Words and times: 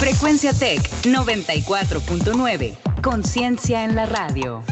Frecuencia 0.00 0.54
Tech 0.54 0.80
94.9. 1.02 2.74
Conciencia 3.02 3.84
en 3.84 3.94
la 3.94 4.06
radio. 4.06 4.64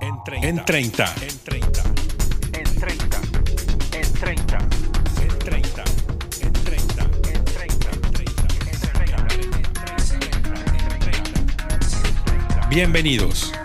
En 0.00 0.22
30. 0.22 0.46
En 0.46 0.64
30. 0.64 1.14
En 1.20 1.38
30. 1.42 1.82
En 2.52 2.62
30. 2.78 3.20
En 3.92 4.12
30. 4.12 4.58
En 5.20 5.38
30. 5.40 5.84
En 6.40 6.52
30. 6.52 6.52
En 6.52 6.52
30. 6.62 7.02
En 7.32 7.44
30. 12.44 12.68
Bienvenidos. 12.68 13.59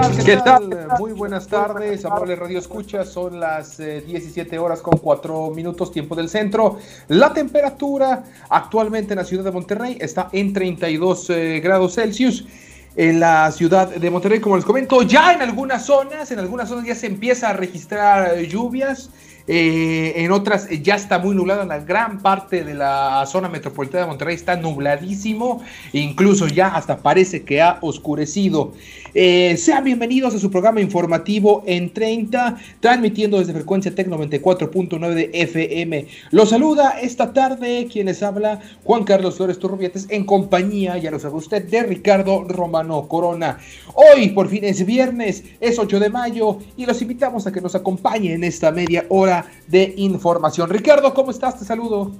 Tal? 0.00 0.16
¿Qué, 0.16 0.24
¿Qué 0.24 0.36
tal? 0.36 0.70
tal? 0.70 0.98
Muy 0.98 1.12
buenas 1.12 1.46
tardes, 1.46 2.04
amables 2.04 2.38
Radio 2.38 2.58
Escucha. 2.58 3.04
Son 3.04 3.40
las 3.40 3.80
eh, 3.80 4.02
17 4.06 4.58
horas 4.58 4.80
con 4.80 4.98
4 4.98 5.50
minutos, 5.50 5.90
tiempo 5.90 6.14
del 6.14 6.28
centro. 6.28 6.78
La 7.08 7.32
temperatura 7.32 8.24
actualmente 8.48 9.14
en 9.14 9.18
la 9.18 9.24
ciudad 9.24 9.44
de 9.44 9.52
Monterrey 9.52 9.96
está 10.00 10.28
en 10.32 10.52
32 10.52 11.30
eh, 11.30 11.60
grados 11.60 11.94
Celsius. 11.94 12.46
En 12.94 13.20
la 13.20 13.52
ciudad 13.52 13.88
de 13.88 14.10
Monterrey, 14.10 14.40
como 14.40 14.56
les 14.56 14.64
comento, 14.64 15.02
ya 15.02 15.34
en 15.34 15.42
algunas 15.42 15.84
zonas, 15.84 16.30
en 16.30 16.38
algunas 16.38 16.68
zonas 16.68 16.86
ya 16.86 16.94
se 16.94 17.06
empieza 17.06 17.50
a 17.50 17.52
registrar 17.52 18.38
eh, 18.38 18.46
lluvias. 18.46 19.10
Eh, 19.48 20.12
en 20.16 20.32
otras 20.32 20.68
eh, 20.70 20.82
ya 20.82 20.96
está 20.96 21.20
muy 21.20 21.34
nublado, 21.36 21.64
la 21.64 21.78
gran 21.78 22.18
parte 22.20 22.64
de 22.64 22.74
la 22.74 23.24
zona 23.26 23.48
metropolitana 23.48 24.02
de 24.02 24.08
Monterrey 24.08 24.34
está 24.34 24.56
nubladísimo, 24.56 25.62
incluso 25.92 26.48
ya 26.48 26.68
hasta 26.68 26.98
parece 26.98 27.44
que 27.44 27.62
ha 27.62 27.78
oscurecido. 27.80 28.72
Eh, 29.14 29.56
sean 29.56 29.84
bienvenidos 29.84 30.34
a 30.34 30.38
su 30.38 30.50
programa 30.50 30.80
informativo 30.80 31.62
en 31.64 31.92
30, 31.92 32.56
transmitiendo 32.80 33.38
desde 33.38 33.52
frecuencia 33.52 33.94
Tec 33.94 34.08
94.9 34.08 35.14
de 35.14 35.30
FM. 35.32 36.06
Los 36.32 36.50
saluda 36.50 36.98
esta 37.00 37.32
tarde 37.32 37.88
quienes 37.90 38.22
habla 38.22 38.60
Juan 38.84 39.04
Carlos 39.04 39.36
Flores 39.36 39.58
Turrubietes 39.58 40.06
en 40.10 40.24
compañía, 40.24 40.98
ya 40.98 41.10
lo 41.10 41.18
sabe 41.18 41.36
usted, 41.36 41.64
de 41.64 41.84
Ricardo 41.84 42.44
Romano 42.44 43.06
Corona. 43.08 43.58
Hoy 43.94 44.30
por 44.30 44.48
fin 44.48 44.64
es 44.64 44.84
viernes, 44.84 45.44
es 45.60 45.78
8 45.78 46.00
de 46.00 46.10
mayo 46.10 46.58
y 46.76 46.84
los 46.84 47.00
invitamos 47.00 47.46
a 47.46 47.52
que 47.52 47.60
nos 47.60 47.74
acompañen 47.74 48.32
en 48.32 48.44
esta 48.44 48.70
media 48.72 49.06
hora 49.08 49.35
de 49.66 49.92
información. 49.96 50.70
Ricardo, 50.70 51.12
¿cómo 51.12 51.30
estás? 51.30 51.58
Te 51.58 51.64
saludo. 51.64 52.12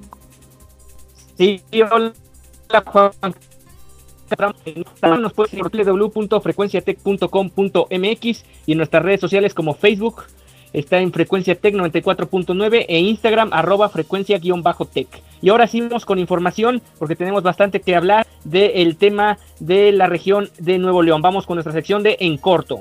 Sí, 1.38 1.62
hola 1.72 2.12
Juan. 2.84 3.12
Nos 5.20 5.32
puedes 5.32 5.54
ir 5.54 5.62
www.frecuenciatech.com.mx 5.62 8.44
y 8.66 8.72
en 8.72 8.78
nuestras 8.78 9.02
redes 9.02 9.20
sociales 9.20 9.54
como 9.54 9.74
Facebook 9.74 10.24
está 10.72 10.98
en 10.98 11.12
Frecuencia 11.12 11.54
Tech 11.54 11.74
94.9 11.74 12.86
e 12.88 12.98
Instagram 12.98 13.50
arroba 13.52 13.88
frecuencia-tech. 13.88 15.22
Y 15.42 15.48
ahora 15.48 15.66
sí 15.66 15.80
vamos 15.80 16.04
con 16.04 16.18
información 16.18 16.82
porque 16.98 17.16
tenemos 17.16 17.42
bastante 17.42 17.80
que 17.80 17.96
hablar 17.96 18.26
del 18.44 18.96
tema 18.96 19.38
de 19.60 19.92
la 19.92 20.06
región 20.06 20.50
de 20.58 20.78
Nuevo 20.78 21.02
León. 21.02 21.22
Vamos 21.22 21.46
con 21.46 21.56
nuestra 21.56 21.72
sección 21.72 22.02
de 22.02 22.16
En 22.20 22.36
Corto. 22.36 22.80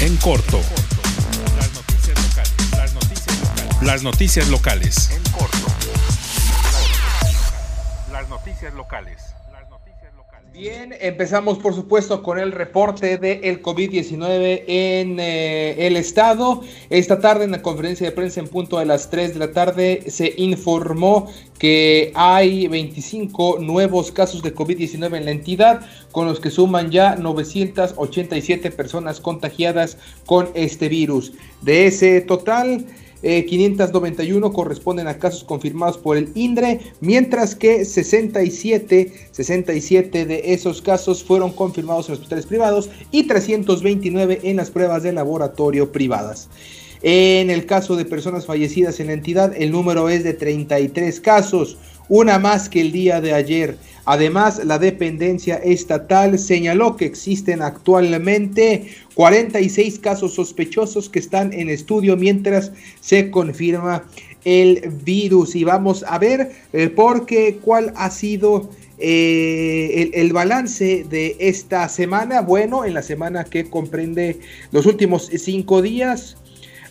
En 0.00 0.16
corto. 0.18 0.60
Las 1.56 1.72
noticias 1.74 2.16
locales. 2.22 2.70
Las 2.76 2.94
noticias 2.94 3.38
locales. 3.40 3.82
Las 3.82 4.02
noticias 4.04 4.48
locales. 4.48 5.10
En 5.10 5.32
corto. 5.32 5.66
Las 8.12 8.28
noticias 8.28 8.74
locales. 8.74 9.37
Bien, 10.58 10.92
empezamos 11.00 11.58
por 11.58 11.72
supuesto 11.72 12.20
con 12.20 12.36
el 12.36 12.50
reporte 12.50 13.16
del 13.16 13.62
COVID-19 13.62 14.64
en 14.66 15.20
eh, 15.20 15.86
el 15.86 15.96
estado. 15.96 16.62
Esta 16.90 17.20
tarde 17.20 17.44
en 17.44 17.52
la 17.52 17.62
conferencia 17.62 18.08
de 18.08 18.10
prensa 18.10 18.40
en 18.40 18.48
punto 18.48 18.80
de 18.80 18.84
las 18.84 19.08
3 19.08 19.34
de 19.34 19.38
la 19.38 19.52
tarde 19.52 20.02
se 20.08 20.34
informó 20.36 21.30
que 21.60 22.10
hay 22.16 22.66
25 22.66 23.60
nuevos 23.60 24.10
casos 24.10 24.42
de 24.42 24.52
COVID-19 24.52 25.18
en 25.18 25.26
la 25.26 25.30
entidad, 25.30 25.86
con 26.10 26.26
los 26.26 26.40
que 26.40 26.50
suman 26.50 26.90
ya 26.90 27.14
987 27.14 28.72
personas 28.72 29.20
contagiadas 29.20 29.96
con 30.26 30.48
este 30.54 30.88
virus. 30.88 31.34
De 31.62 31.86
ese 31.86 32.20
total, 32.20 32.84
eh, 33.22 33.44
591 33.44 34.52
corresponden 34.52 35.08
a 35.08 35.18
casos 35.18 35.44
confirmados 35.44 35.98
por 35.98 36.16
el 36.16 36.30
INDRE, 36.34 36.80
mientras 37.00 37.54
que 37.54 37.84
67, 37.84 39.12
67 39.32 40.26
de 40.26 40.52
esos 40.52 40.82
casos 40.82 41.24
fueron 41.24 41.52
confirmados 41.52 42.08
en 42.08 42.14
hospitales 42.14 42.46
privados 42.46 42.90
y 43.10 43.24
329 43.24 44.40
en 44.44 44.56
las 44.56 44.70
pruebas 44.70 45.02
de 45.02 45.12
laboratorio 45.12 45.90
privadas. 45.90 46.48
En 47.02 47.50
el 47.50 47.66
caso 47.66 47.96
de 47.96 48.04
personas 48.04 48.46
fallecidas 48.46 48.98
en 48.98 49.08
la 49.08 49.12
entidad, 49.12 49.52
el 49.56 49.70
número 49.70 50.08
es 50.08 50.24
de 50.24 50.34
33 50.34 51.20
casos, 51.20 51.78
una 52.08 52.38
más 52.38 52.68
que 52.68 52.80
el 52.80 52.90
día 52.90 53.20
de 53.20 53.34
ayer. 53.34 53.78
Además, 54.10 54.64
la 54.64 54.78
dependencia 54.78 55.56
estatal 55.56 56.38
señaló 56.38 56.96
que 56.96 57.04
existen 57.04 57.60
actualmente 57.60 58.88
46 59.12 59.98
casos 59.98 60.32
sospechosos 60.32 61.10
que 61.10 61.18
están 61.18 61.52
en 61.52 61.68
estudio 61.68 62.16
mientras 62.16 62.72
se 63.02 63.30
confirma 63.30 64.04
el 64.46 64.90
virus. 65.04 65.54
Y 65.54 65.64
vamos 65.64 66.06
a 66.08 66.18
ver 66.18 66.52
eh, 66.72 66.88
porque 66.88 67.58
cuál 67.62 67.92
ha 67.96 68.10
sido 68.10 68.70
eh, 68.96 70.10
el, 70.10 70.10
el, 70.22 70.32
balance 70.32 71.04
de 71.10 71.36
esta 71.38 71.86
semana. 71.90 72.40
Bueno, 72.40 72.86
en 72.86 72.94
la 72.94 73.02
semana 73.02 73.44
que 73.44 73.68
comprende 73.68 74.40
los 74.72 74.86
últimos 74.86 75.30
cinco 75.36 75.82
días 75.82 76.38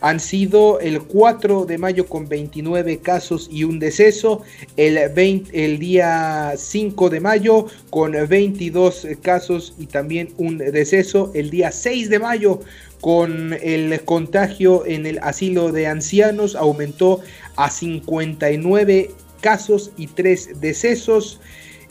han 0.02 0.19
sido 0.19 0.80
el 0.80 1.02
4 1.02 1.66
de 1.66 1.78
mayo 1.78 2.06
con 2.06 2.28
29 2.28 3.00
casos 3.00 3.50
y 3.52 3.63
un 3.63 3.80
deceso, 3.80 4.41
el, 4.75 5.09
20, 5.09 5.66
el 5.66 5.80
día 5.80 6.53
5 6.56 7.09
de 7.09 7.19
mayo 7.19 7.66
con 7.90 8.12
22 8.12 9.08
casos 9.22 9.74
y 9.80 9.88
también 9.88 10.30
un 10.38 10.58
deceso, 10.58 11.31
el 11.34 11.50
día 11.50 11.72
6 11.72 12.09
de 12.09 12.19
mayo 12.19 12.59
con 13.02 13.53
el 13.62 14.02
contagio 14.06 14.85
en 14.85 15.06
el 15.06 15.19
asilo 15.19 15.72
de 15.72 15.88
ancianos 15.88 16.56
aumentó 16.56 17.22
a 17.56 17.69
59 17.69 19.12
casos 19.41 19.91
y 19.97 20.08
3 20.08 20.59
decesos. 20.59 21.40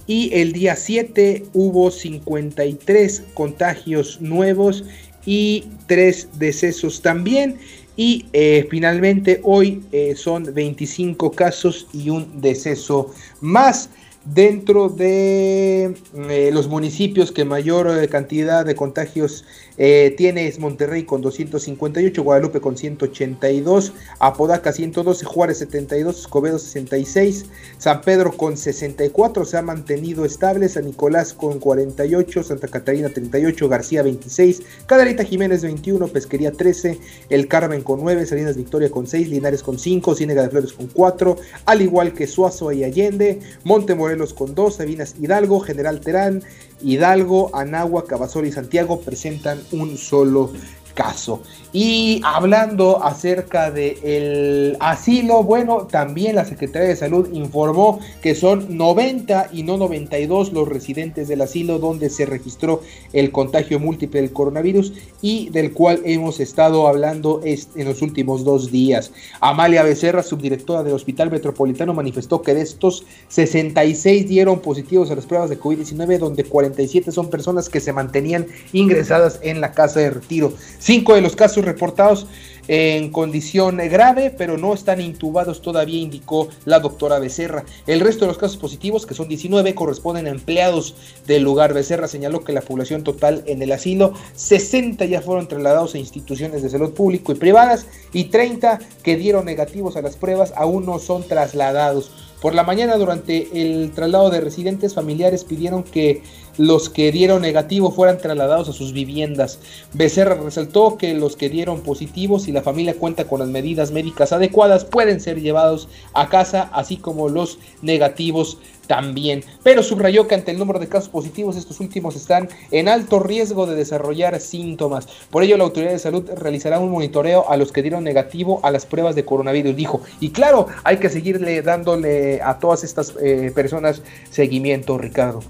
Y 0.08 0.32
el 0.34 0.52
día 0.52 0.76
7 0.76 1.44
hubo 1.52 1.90
53 1.90 3.24
contagios 3.34 4.20
nuevos 4.20 4.84
y 5.24 5.64
3 5.88 6.28
decesos 6.38 7.02
también. 7.02 7.58
Y 7.96 8.26
eh, 8.32 8.66
finalmente 8.70 9.40
hoy 9.42 9.82
eh, 9.90 10.14
son 10.16 10.52
25 10.52 11.32
casos 11.32 11.86
y 11.92 12.10
un 12.10 12.40
deceso 12.42 13.14
más 13.40 13.88
dentro 14.24 14.88
de 14.88 15.94
eh, 16.14 16.50
los 16.52 16.68
municipios 16.68 17.32
que 17.32 17.44
mayor 17.44 18.08
cantidad 18.08 18.66
de 18.66 18.74
contagios 18.74 19.44
eh, 19.78 20.14
tiene 20.16 20.46
es 20.46 20.58
Monterrey 20.58 21.04
con 21.04 21.20
258, 21.20 22.22
Guadalupe 22.22 22.60
con 22.60 22.76
182, 22.76 23.92
Apodaca 24.18 24.72
112, 24.72 25.24
Juárez 25.26 25.58
72, 25.58 26.20
Escobedo 26.20 26.58
66, 26.58 27.46
San 27.78 28.00
Pedro 28.00 28.36
con 28.36 28.56
64, 28.56 29.44
se 29.44 29.56
ha 29.56 29.62
mantenido 29.62 30.24
estable, 30.24 30.68
San 30.68 30.86
Nicolás 30.86 31.34
con 31.34 31.58
48, 31.58 32.42
Santa 32.42 32.68
Catarina 32.68 33.10
38, 33.10 33.68
García 33.68 34.02
26, 34.02 34.62
Caderita 34.86 35.24
Jiménez 35.24 35.62
21, 35.62 36.08
Pesquería 36.08 36.52
13, 36.52 36.98
El 37.28 37.48
Carmen 37.48 37.82
con 37.82 38.00
9, 38.00 38.24
Salinas 38.26 38.56
Victoria 38.56 38.90
con 38.90 39.06
6, 39.06 39.28
Linares 39.28 39.62
con 39.62 39.78
5, 39.78 40.14
Ciénega 40.14 40.42
de 40.42 40.50
Flores 40.50 40.72
con 40.72 40.86
4, 40.86 41.36
al 41.66 41.82
igual 41.82 42.14
que 42.14 42.26
Suazo 42.26 42.72
y 42.72 42.84
Allende, 42.84 43.40
Montemorelos 43.64 44.32
con 44.32 44.54
2, 44.54 44.76
Sabinas 44.76 45.14
Hidalgo, 45.20 45.60
General 45.60 46.00
Terán, 46.00 46.42
Hidalgo, 46.82 47.50
Anagua, 47.54 48.06
Cabazol 48.06 48.46
y 48.46 48.52
Santiago 48.52 49.00
presentan 49.00 49.58
un 49.70 49.96
solo 49.96 50.52
caso. 50.94 51.42
Y 51.78 52.22
hablando 52.24 53.04
acerca 53.04 53.70
del 53.70 54.78
asilo, 54.80 55.42
bueno, 55.42 55.82
también 55.82 56.36
la 56.36 56.46
Secretaría 56.46 56.88
de 56.88 56.96
Salud 56.96 57.28
informó 57.34 58.00
que 58.22 58.34
son 58.34 58.78
90 58.78 59.50
y 59.52 59.62
no 59.62 59.76
92 59.76 60.54
los 60.54 60.66
residentes 60.66 61.28
del 61.28 61.42
asilo 61.42 61.78
donde 61.78 62.08
se 62.08 62.24
registró 62.24 62.80
el 63.12 63.30
contagio 63.30 63.78
múltiple 63.78 64.22
del 64.22 64.32
coronavirus 64.32 64.94
y 65.20 65.50
del 65.50 65.74
cual 65.74 66.00
hemos 66.06 66.40
estado 66.40 66.88
hablando 66.88 67.42
en 67.44 67.84
los 67.84 68.00
últimos 68.00 68.42
dos 68.42 68.70
días. 68.72 69.12
Amalia 69.42 69.82
Becerra, 69.82 70.22
subdirectora 70.22 70.82
del 70.82 70.94
Hospital 70.94 71.30
Metropolitano, 71.30 71.92
manifestó 71.92 72.40
que 72.40 72.54
de 72.54 72.62
estos 72.62 73.04
66 73.28 74.26
dieron 74.26 74.60
positivos 74.60 75.10
a 75.10 75.14
las 75.14 75.26
pruebas 75.26 75.50
de 75.50 75.60
COVID-19, 75.60 76.20
donde 76.20 76.44
47 76.44 77.12
son 77.12 77.28
personas 77.28 77.68
que 77.68 77.80
se 77.80 77.92
mantenían 77.92 78.46
ingresadas 78.72 79.40
en 79.42 79.60
la 79.60 79.72
casa 79.72 80.00
de 80.00 80.08
retiro. 80.08 80.54
Cinco 80.78 81.14
de 81.14 81.20
los 81.20 81.36
casos 81.36 81.65
reportados 81.66 82.26
en 82.68 83.10
condición 83.10 83.76
grave, 83.76 84.34
pero 84.36 84.58
no 84.58 84.74
están 84.74 85.00
intubados 85.00 85.62
todavía, 85.62 86.00
indicó 86.00 86.48
la 86.64 86.80
doctora 86.80 87.18
Becerra. 87.18 87.64
El 87.86 88.00
resto 88.00 88.24
de 88.24 88.28
los 88.28 88.38
casos 88.38 88.56
positivos, 88.56 89.06
que 89.06 89.14
son 89.14 89.28
19, 89.28 89.74
corresponden 89.74 90.26
a 90.26 90.30
empleados 90.30 90.94
del 91.26 91.42
lugar. 91.42 91.74
Becerra 91.74 92.08
señaló 92.08 92.42
que 92.42 92.52
la 92.52 92.62
población 92.62 93.04
total 93.04 93.42
en 93.46 93.62
el 93.62 93.72
asilo, 93.72 94.14
60 94.34 95.04
ya 95.04 95.20
fueron 95.20 95.48
trasladados 95.48 95.94
a 95.94 95.98
instituciones 95.98 96.62
de 96.62 96.70
salud 96.70 96.92
público 96.92 97.32
y 97.32 97.36
privadas 97.36 97.86
y 98.12 98.24
30 98.24 98.80
que 99.02 99.16
dieron 99.16 99.44
negativos 99.44 99.96
a 99.96 100.02
las 100.02 100.16
pruebas 100.16 100.52
aún 100.56 100.86
no 100.86 100.98
son 100.98 101.26
trasladados. 101.26 102.10
Por 102.40 102.54
la 102.54 102.64
mañana, 102.64 102.96
durante 102.96 103.48
el 103.54 103.92
traslado 103.92 104.30
de 104.30 104.40
residentes 104.40 104.94
familiares, 104.94 105.42
pidieron 105.42 105.82
que 105.82 106.22
los 106.58 106.88
que 106.88 107.12
dieron 107.12 107.42
negativo 107.42 107.90
fueran 107.90 108.18
trasladados 108.18 108.68
a 108.68 108.72
sus 108.72 108.92
viviendas. 108.92 109.58
Becerra 109.92 110.34
resaltó 110.34 110.96
que 110.96 111.14
los 111.14 111.36
que 111.36 111.48
dieron 111.48 111.80
positivos 111.80 112.48
y 112.48 112.52
la 112.52 112.62
familia 112.62 112.94
cuenta 112.94 113.26
con 113.26 113.40
las 113.40 113.48
medidas 113.48 113.90
médicas 113.90 114.32
adecuadas 114.32 114.84
pueden 114.84 115.20
ser 115.20 115.40
llevados 115.40 115.88
a 116.14 116.28
casa, 116.28 116.70
así 116.72 116.96
como 116.96 117.28
los 117.28 117.58
negativos 117.82 118.58
también. 118.86 119.44
Pero 119.62 119.82
subrayó 119.82 120.26
que 120.26 120.34
ante 120.34 120.52
el 120.52 120.58
número 120.58 120.78
de 120.78 120.88
casos 120.88 121.08
positivos, 121.08 121.56
estos 121.56 121.80
últimos 121.80 122.16
están 122.16 122.48
en 122.70 122.88
alto 122.88 123.18
riesgo 123.18 123.66
de 123.66 123.74
desarrollar 123.74 124.40
síntomas. 124.40 125.08
Por 125.30 125.42
ello, 125.42 125.56
la 125.56 125.64
autoridad 125.64 125.92
de 125.92 125.98
salud 125.98 126.28
realizará 126.36 126.78
un 126.78 126.90
monitoreo 126.90 127.50
a 127.50 127.56
los 127.56 127.72
que 127.72 127.82
dieron 127.82 128.04
negativo 128.04 128.60
a 128.62 128.70
las 128.70 128.86
pruebas 128.86 129.14
de 129.14 129.24
coronavirus, 129.24 129.76
dijo. 129.76 130.00
Y 130.20 130.30
claro, 130.30 130.68
hay 130.84 130.98
que 130.98 131.08
seguirle 131.08 131.62
dándole 131.62 132.40
a 132.42 132.58
todas 132.58 132.84
estas 132.84 133.14
eh, 133.20 133.50
personas 133.54 134.02
seguimiento, 134.30 134.98
Ricardo. 134.98 135.42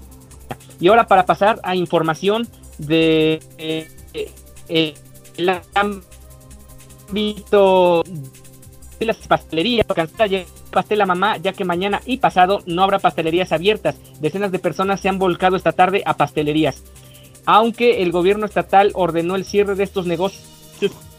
Y 0.79 0.87
ahora 0.87 1.07
para 1.07 1.25
pasar 1.25 1.59
a 1.63 1.75
información 1.75 2.47
de 2.77 3.39
eh, 3.57 3.87
eh, 4.69 4.93
el 5.37 5.51
ámbito 7.09 8.03
de 8.99 9.05
las 9.05 9.17
pastelerías, 9.27 9.85
pastel 10.71 11.01
a 11.01 11.05
mamá, 11.05 11.37
ya 11.37 11.53
que 11.53 11.65
mañana 11.65 12.01
y 12.05 12.17
pasado 12.17 12.61
no 12.65 12.83
habrá 12.83 12.99
pastelerías 12.99 13.51
abiertas. 13.51 13.95
Decenas 14.19 14.51
de 14.51 14.59
personas 14.59 14.99
se 14.99 15.09
han 15.09 15.19
volcado 15.19 15.55
esta 15.55 15.71
tarde 15.71 16.03
a 16.05 16.15
pastelerías. 16.15 16.83
Aunque 17.45 18.03
el 18.03 18.11
gobierno 18.11 18.45
estatal 18.45 18.91
ordenó 18.93 19.35
el 19.35 19.45
cierre 19.45 19.75
de 19.75 19.83
estos 19.83 20.05
negocios 20.05 20.43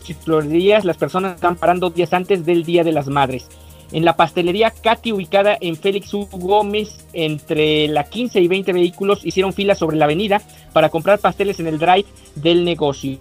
y 0.06 0.14
florerías, 0.14 0.84
las 0.84 0.96
personas 0.96 1.34
están 1.36 1.56
parando 1.56 1.90
días 1.90 2.12
antes 2.12 2.44
del 2.44 2.64
Día 2.64 2.84
de 2.84 2.92
las 2.92 3.08
Madres 3.08 3.48
en 3.92 4.04
la 4.04 4.16
pastelería 4.16 4.70
Katy, 4.70 5.12
ubicada 5.12 5.56
en 5.60 5.76
Félix 5.76 6.12
U. 6.14 6.28
Gómez, 6.30 7.06
entre 7.12 7.88
la 7.88 8.04
15 8.04 8.40
y 8.40 8.48
20 8.48 8.72
vehículos 8.72 9.24
hicieron 9.24 9.52
fila 9.52 9.74
sobre 9.74 9.96
la 9.96 10.04
avenida 10.04 10.42
para 10.72 10.88
comprar 10.88 11.18
pasteles 11.18 11.58
en 11.60 11.66
el 11.66 11.78
drive 11.78 12.06
del 12.34 12.64
negocio. 12.64 13.18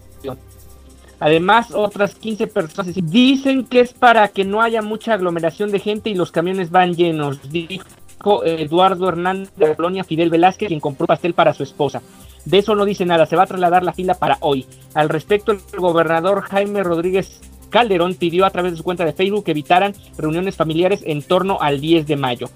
Además, 1.20 1.72
otras 1.74 2.14
15 2.16 2.48
personas 2.48 2.94
dicen 2.96 3.66
que 3.66 3.80
es 3.80 3.94
para 3.94 4.28
que 4.28 4.46
no 4.46 4.62
haya 4.62 4.82
mucha 4.82 5.14
aglomeración 5.14 5.72
de 5.72 5.80
gente 5.80 6.10
y 6.12 6.16
los 6.16 6.32
camiones 6.32 6.70
van 6.70 6.94
llenos, 6.94 7.50
dijo 7.52 8.44
Eduardo 8.44 9.10
Hernández 9.10 9.52
de 9.56 9.76
colonia 9.76 10.04
Fidel 10.04 10.30
Velázquez, 10.30 10.68
quien 10.68 10.80
compró 10.80 11.08
pastel 11.08 11.34
para 11.34 11.54
su 11.54 11.64
esposa. 11.64 12.02
De 12.46 12.60
eso 12.60 12.76
no 12.76 12.86
dice 12.86 13.06
nada, 13.06 13.26
se 13.26 13.36
va 13.36 13.44
a 13.44 13.48
trasladar 13.48 13.84
la 13.84 13.94
fila 13.94 14.14
para 14.14 14.38
hoy. 14.42 14.66
Al 14.94 15.10
respecto, 15.10 15.52
el 15.52 15.60
gobernador 15.78 16.42
Jaime 16.44 16.84
Rodríguez 16.84 17.42
Calderón 17.70 18.16
pidió 18.16 18.46
a 18.46 18.52
través 18.52 18.72
de 18.72 18.78
su 18.78 18.84
cuenta 18.84 19.06
de 19.06 19.14
Facebook 19.14 19.46
que 19.46 19.52
evitaran 19.52 19.94
reuniones 20.18 20.56
familiares 20.56 21.02
en 21.06 21.22
torno 21.22 21.60
al 21.62 21.82
10 21.82 22.08
de 22.08 22.16
mayo. 22.16 22.50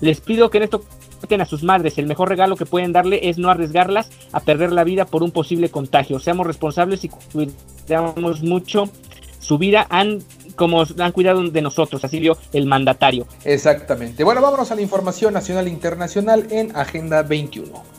Les 0.00 0.20
pido 0.20 0.50
que 0.50 0.58
en 0.58 0.64
esto 0.64 0.84
a 1.40 1.44
sus 1.44 1.62
madres. 1.62 1.98
El 1.98 2.06
mejor 2.06 2.28
regalo 2.28 2.56
que 2.56 2.66
pueden 2.66 2.92
darle 2.92 3.28
es 3.28 3.38
no 3.38 3.50
arriesgarlas 3.50 4.10
a 4.32 4.40
perder 4.40 4.72
la 4.72 4.84
vida 4.84 5.04
por 5.04 5.22
un 5.22 5.30
posible 5.30 5.68
contagio. 5.68 6.18
Seamos 6.18 6.46
responsables 6.46 7.04
y 7.04 7.08
cuidamos 7.08 8.42
mucho 8.42 8.90
su 9.38 9.58
vida. 9.58 9.86
Han, 9.90 10.22
como 10.56 10.84
han 10.98 11.12
cuidado 11.12 11.42
de 11.42 11.62
nosotros, 11.62 12.04
así 12.04 12.18
vio 12.18 12.36
el 12.52 12.66
mandatario. 12.66 13.26
Exactamente. 13.44 14.24
Bueno, 14.24 14.40
vámonos 14.40 14.70
a 14.70 14.74
la 14.74 14.80
información 14.80 15.34
nacional 15.34 15.66
e 15.66 15.70
internacional 15.70 16.46
en 16.50 16.74
Agenda 16.74 17.22
21. 17.22 17.98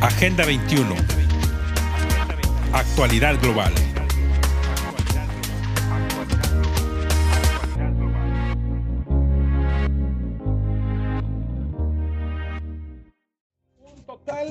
Agenda 0.00 0.46
21 0.46 1.17
Actualidad 2.72 3.40
global. 3.40 3.72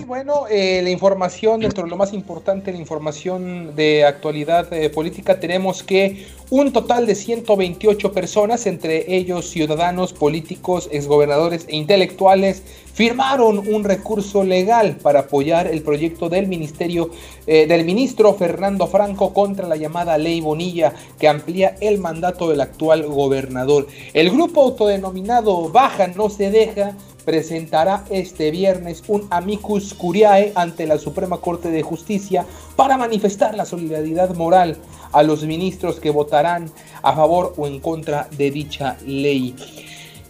Bueno, 0.07 0.45
eh, 0.49 0.81
la 0.81 0.89
información, 0.89 1.59
dentro 1.59 1.83
de 1.83 1.89
lo 1.89 1.97
más 1.97 2.13
importante, 2.13 2.71
la 2.71 2.77
información 2.77 3.75
de 3.75 4.05
actualidad 4.05 4.71
eh, 4.73 4.89
política, 4.89 5.39
tenemos 5.39 5.83
que 5.83 6.25
un 6.49 6.71
total 6.71 7.05
de 7.05 7.13
128 7.13 8.11
personas, 8.11 8.65
entre 8.65 9.13
ellos 9.13 9.49
ciudadanos, 9.49 10.13
políticos, 10.13 10.89
exgobernadores 10.91 11.65
e 11.67 11.75
intelectuales, 11.75 12.63
firmaron 12.93 13.59
un 13.59 13.83
recurso 13.83 14.43
legal 14.43 14.95
para 14.95 15.21
apoyar 15.21 15.67
el 15.67 15.83
proyecto 15.83 16.29
del 16.29 16.47
ministerio 16.47 17.11
eh, 17.45 17.67
del 17.67 17.85
ministro 17.85 18.33
Fernando 18.33 18.87
Franco 18.87 19.33
contra 19.33 19.67
la 19.67 19.75
llamada 19.75 20.17
ley 20.17 20.41
Bonilla 20.41 20.93
que 21.19 21.27
amplía 21.27 21.75
el 21.81 21.99
mandato 21.99 22.49
del 22.49 22.61
actual 22.61 23.03
gobernador. 23.03 23.87
El 24.13 24.31
grupo 24.31 24.63
autodenominado 24.63 25.69
Baja 25.69 26.07
no 26.07 26.29
se 26.29 26.49
deja 26.49 26.95
presentará 27.27 28.05
este 28.09 28.51
viernes 28.51 29.03
un 29.09 29.27
amicus 29.31 29.93
curiae 29.93 30.53
ante 30.55 30.87
la 30.87 30.97
Suprema 30.97 31.41
Corte 31.41 31.69
de 31.69 31.81
Justicia 31.81 32.45
para 32.77 32.95
manifestar 32.95 33.53
la 33.53 33.65
solidaridad 33.65 34.33
moral 34.33 34.77
a 35.11 35.23
los 35.23 35.43
ministros 35.43 35.99
que 35.99 36.09
votarán 36.09 36.71
a 37.01 37.11
favor 37.11 37.53
o 37.57 37.67
en 37.67 37.81
contra 37.81 38.29
de 38.37 38.49
dicha 38.49 38.95
ley. 39.05 39.53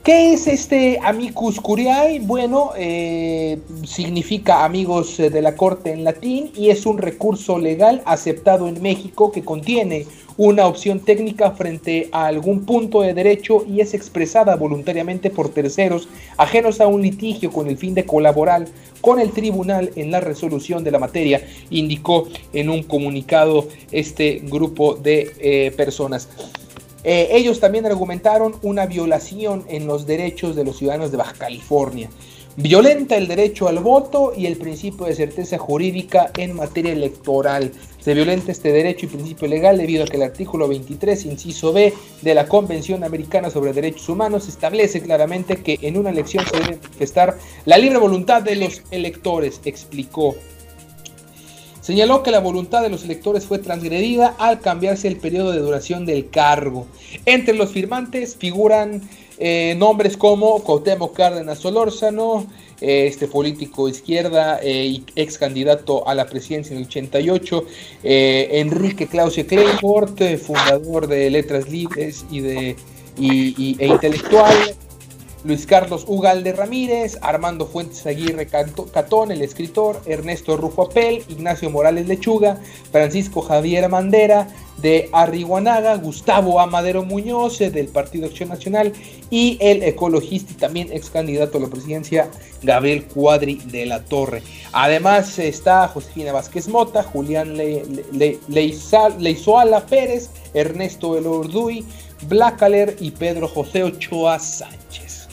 ¿Qué 0.07 0.31
es 0.31 0.47
este 0.47 1.01
amicus 1.03 1.59
curiae? 1.59 2.21
Bueno, 2.21 2.71
eh, 2.77 3.59
significa 3.83 4.63
amigos 4.63 5.17
de 5.17 5.41
la 5.41 5.57
corte 5.57 5.91
en 5.91 6.05
latín 6.05 6.49
y 6.55 6.69
es 6.69 6.85
un 6.85 6.97
recurso 6.97 7.59
legal 7.59 8.01
aceptado 8.05 8.69
en 8.69 8.81
México 8.81 9.33
que 9.33 9.43
contiene 9.43 10.05
una 10.37 10.65
opción 10.65 11.01
técnica 11.01 11.51
frente 11.51 12.07
a 12.13 12.27
algún 12.27 12.65
punto 12.65 13.01
de 13.01 13.13
derecho 13.13 13.65
y 13.67 13.81
es 13.81 13.93
expresada 13.93 14.55
voluntariamente 14.55 15.29
por 15.29 15.49
terceros 15.49 16.07
ajenos 16.37 16.79
a 16.79 16.87
un 16.87 17.01
litigio 17.01 17.51
con 17.51 17.67
el 17.67 17.77
fin 17.77 17.93
de 17.93 18.05
colaborar 18.05 18.65
con 19.01 19.19
el 19.19 19.31
tribunal 19.31 19.91
en 19.97 20.11
la 20.11 20.21
resolución 20.21 20.85
de 20.85 20.91
la 20.91 20.99
materia, 20.99 21.45
indicó 21.69 22.29
en 22.53 22.69
un 22.69 22.83
comunicado 22.83 23.67
este 23.91 24.41
grupo 24.45 24.95
de 24.95 25.33
eh, 25.39 25.73
personas. 25.75 26.29
Eh, 27.09 27.29
ellos 27.37 27.61
también 27.61 27.85
argumentaron 27.85 28.55
una 28.63 28.85
violación 28.85 29.63
en 29.69 29.87
los 29.87 30.05
derechos 30.05 30.57
de 30.57 30.65
los 30.65 30.77
ciudadanos 30.77 31.09
de 31.09 31.15
Baja 31.15 31.35
California. 31.37 32.09
Violenta 32.57 33.15
el 33.15 33.29
derecho 33.29 33.69
al 33.69 33.79
voto 33.79 34.33
y 34.35 34.45
el 34.45 34.57
principio 34.57 35.05
de 35.05 35.15
certeza 35.15 35.57
jurídica 35.57 36.31
en 36.35 36.53
materia 36.53 36.91
electoral. 36.91 37.71
Se 38.01 38.13
violenta 38.13 38.51
este 38.51 38.73
derecho 38.73 39.05
y 39.05 39.09
principio 39.09 39.47
legal 39.47 39.77
debido 39.77 40.03
a 40.03 40.07
que 40.07 40.17
el 40.17 40.23
artículo 40.23 40.67
23, 40.67 41.27
inciso 41.27 41.71
B 41.71 41.93
de 42.23 42.35
la 42.35 42.45
Convención 42.45 43.05
Americana 43.05 43.49
sobre 43.51 43.71
Derechos 43.71 44.09
Humanos 44.09 44.49
establece 44.49 44.99
claramente 44.99 45.63
que 45.63 45.79
en 45.83 45.97
una 45.97 46.09
elección 46.09 46.43
se 46.45 46.57
debe 46.57 46.75
manifestar 46.75 47.37
la 47.63 47.77
libre 47.77 47.99
voluntad 47.99 48.41
de 48.41 48.57
los 48.57 48.81
electores, 48.91 49.61
explicó 49.63 50.35
Señaló 51.87 52.21
que 52.21 52.31
la 52.31 52.41
voluntad 52.41 52.81
de 52.81 52.89
los 52.89 53.05
electores 53.05 53.45
fue 53.45 53.59
transgredida 53.59 54.35
al 54.39 54.59
cambiarse 54.59 55.07
el 55.07 55.15
periodo 55.15 55.53
de 55.53 55.59
duración 55.59 56.05
del 56.05 56.29
cargo. 56.29 56.85
Entre 57.25 57.53
los 57.53 57.71
firmantes 57.71 58.35
figuran 58.35 59.03
eh, 59.37 59.73
nombres 59.77 60.17
como 60.17 60.61
Cuauhtémoc 60.65 61.15
Cárdenas 61.15 61.59
Solórzano, 61.59 62.45
eh, 62.81 63.07
este 63.07 63.29
político 63.29 63.87
izquierda 63.87 64.59
eh, 64.61 64.85
y 64.85 65.05
ex 65.15 65.37
candidato 65.37 66.05
a 66.05 66.13
la 66.13 66.25
presidencia 66.25 66.73
en 66.73 66.79
el 66.79 66.87
88, 66.87 67.65
Enrique 68.03 69.07
Claudio 69.07 69.47
Clayford, 69.47 70.39
fundador 70.39 71.07
de 71.07 71.29
Letras 71.29 71.69
Libres 71.69 72.25
y 72.29 72.41
de 72.41 72.75
e 73.17 73.87
intelectual, 73.87 74.75
Luis 75.43 75.65
Carlos 75.65 76.05
Ugalde 76.07 76.51
Ramírez, 76.53 77.17
Armando 77.21 77.65
Fuentes 77.67 78.05
Aguirre 78.05 78.47
Catón, 78.47 79.31
el 79.31 79.41
escritor, 79.41 80.01
Ernesto 80.05 80.57
Rufo 80.57 80.83
Apel, 80.83 81.23
Ignacio 81.29 81.69
Morales 81.69 82.07
Lechuga, 82.07 82.59
Francisco 82.91 83.41
Javier 83.41 83.87
Mandera, 83.89 84.47
de 84.81 85.09
Arriguanaga, 85.11 85.95
Gustavo 85.95 86.59
Amadero 86.59 87.03
Muñoz 87.03 87.59
del 87.59 87.87
Partido 87.87 88.27
Acción 88.27 88.49
Nacional 88.49 88.93
y 89.29 89.57
el 89.59 89.83
ecologista 89.83 90.51
y 90.53 90.55
también 90.55 90.89
ex 90.91 91.09
candidato 91.09 91.57
a 91.57 91.61
la 91.61 91.67
presidencia 91.67 92.29
Gabriel 92.61 93.05
Cuadri 93.05 93.55
de 93.65 93.85
la 93.85 94.03
Torre. 94.03 94.43
Además 94.71 95.39
está 95.39 95.87
Josefina 95.87 96.31
Vázquez 96.31 96.67
Mota, 96.67 97.03
Julián 97.03 97.57
Le, 97.57 97.83
Leizoala 99.19 99.85
Pérez, 99.85 100.29
Ernesto 100.53 101.17
Elorduy, 101.17 101.85
Blacaler 102.27 102.95
y 102.99 103.11
Pedro 103.11 103.47
José 103.47 103.83
Ochoa 103.83 104.39
Sánchez. 104.39 105.27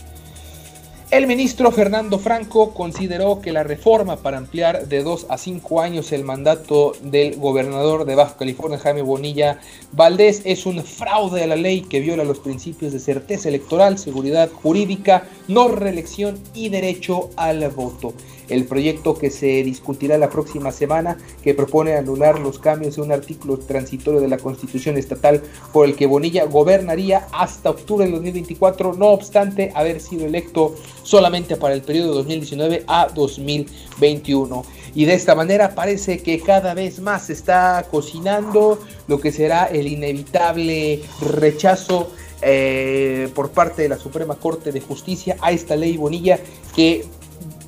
El 1.15 1.29
ministro 1.29 1.71
Fernando 1.71 2.19
Franco 2.19 2.75
consideró 2.75 3.41
que 3.41 3.53
la 3.53 3.63
reforma 3.63 4.17
para 4.17 4.37
ampliar 4.37 4.89
de 4.89 5.05
2 5.05 5.27
a 5.29 5.39
5 5.39 5.81
años 5.81 6.11
el 6.11 6.25
mandato 6.25 6.97
del 7.03 7.37
gobernador 7.37 8.05
de 8.05 8.17
Baja 8.17 8.37
California, 8.37 8.81
Jaime 8.81 9.03
Bonilla 9.03 9.61
Valdés, 9.93 10.43
es 10.45 10.67
un 10.67 10.83
fraude 10.83 11.45
a 11.45 11.47
la 11.47 11.55
ley 11.55 11.83
que 11.83 12.01
viola 12.01 12.25
los 12.25 12.41
principios 12.41 12.93
de 12.93 12.99
certeza 12.99 13.49
electoral, 13.49 13.97
seguridad 13.97 14.51
jurídica, 14.51 15.29
no 15.47 15.69
reelección 15.69 16.37
y 16.53 16.69
derecho 16.71 17.31
al 17.37 17.69
voto 17.69 18.13
el 18.49 18.65
proyecto 18.65 19.15
que 19.15 19.31
se 19.31 19.63
discutirá 19.63 20.19
la 20.19 20.31
próxima 20.31 20.73
semana, 20.73 21.17
que 21.43 21.55
propone 21.55 21.95
anular 21.95 22.39
los 22.39 22.59
cambios 22.59 22.99
en 22.99 23.05
un 23.05 23.13
artículo 23.13 23.59
transitorio 23.59 24.21
de 24.21 24.29
la 24.29 24.39
Constitución 24.39 24.97
Estatal 24.97 25.43
por 25.73 25.87
el 25.87 25.97
que 25.97 26.07
Bonilla 26.07 26.45
gobernaría 26.45 27.27
hasta 27.33 27.71
octubre 27.71 28.05
del 28.05 28.15
2024, 28.15 28.95
no 28.95 29.09
obstante 29.09 29.73
haber 29.75 30.01
sido 30.01 30.27
electo 30.27 30.75
solamente 31.03 31.57
para 31.57 31.75
el 31.75 31.83
periodo 31.83 32.15
2019 32.15 32.85
a 32.87 33.09
2021. 33.15 34.65
Y 34.95 35.07
de 35.07 35.15
esta 35.15 35.35
manera 35.35 35.75
parece 35.75 36.19
que 36.19 36.41
cada 36.41 36.73
vez 36.75 37.01
más 37.01 37.27
se 37.27 37.33
está 37.33 37.85
cocinando 37.91 38.79
lo 39.09 39.21
que 39.21 39.33
será 39.33 39.65
el 39.65 39.89
inevitable 39.89 41.03
rechazo 41.21 42.11
eh, 42.43 43.29
por 43.35 43.51
parte 43.51 43.83
de 43.83 43.89
la 43.89 43.99
Suprema 43.99 44.37
Corte 44.37 44.71
de 44.71 44.81
Justicia 44.81 45.37
a 45.41 45.51
esta 45.51 45.77
ley 45.77 45.97
Bonilla 45.97 46.39
que 46.77 47.07